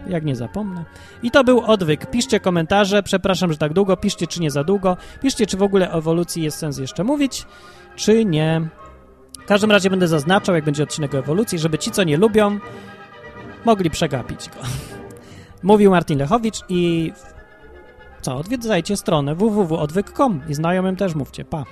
[0.07, 0.85] Jak nie zapomnę.
[1.23, 2.11] I to był odwyk.
[2.11, 4.97] Piszcie komentarze, przepraszam, że tak długo, piszcie, czy nie za długo.
[5.21, 7.45] Piszcie, czy w ogóle o ewolucji jest sens jeszcze mówić,
[7.95, 8.67] czy nie.
[9.39, 12.59] W każdym razie będę zaznaczał, jak będzie odcinek o ewolucji, żeby ci, co nie lubią,
[13.65, 14.59] mogli przegapić go.
[15.63, 17.11] Mówił Martin Lechowicz i
[18.21, 21.45] co, odwiedzajcie stronę www.odwyk.com i znajomym też mówcie.
[21.45, 21.65] Pa!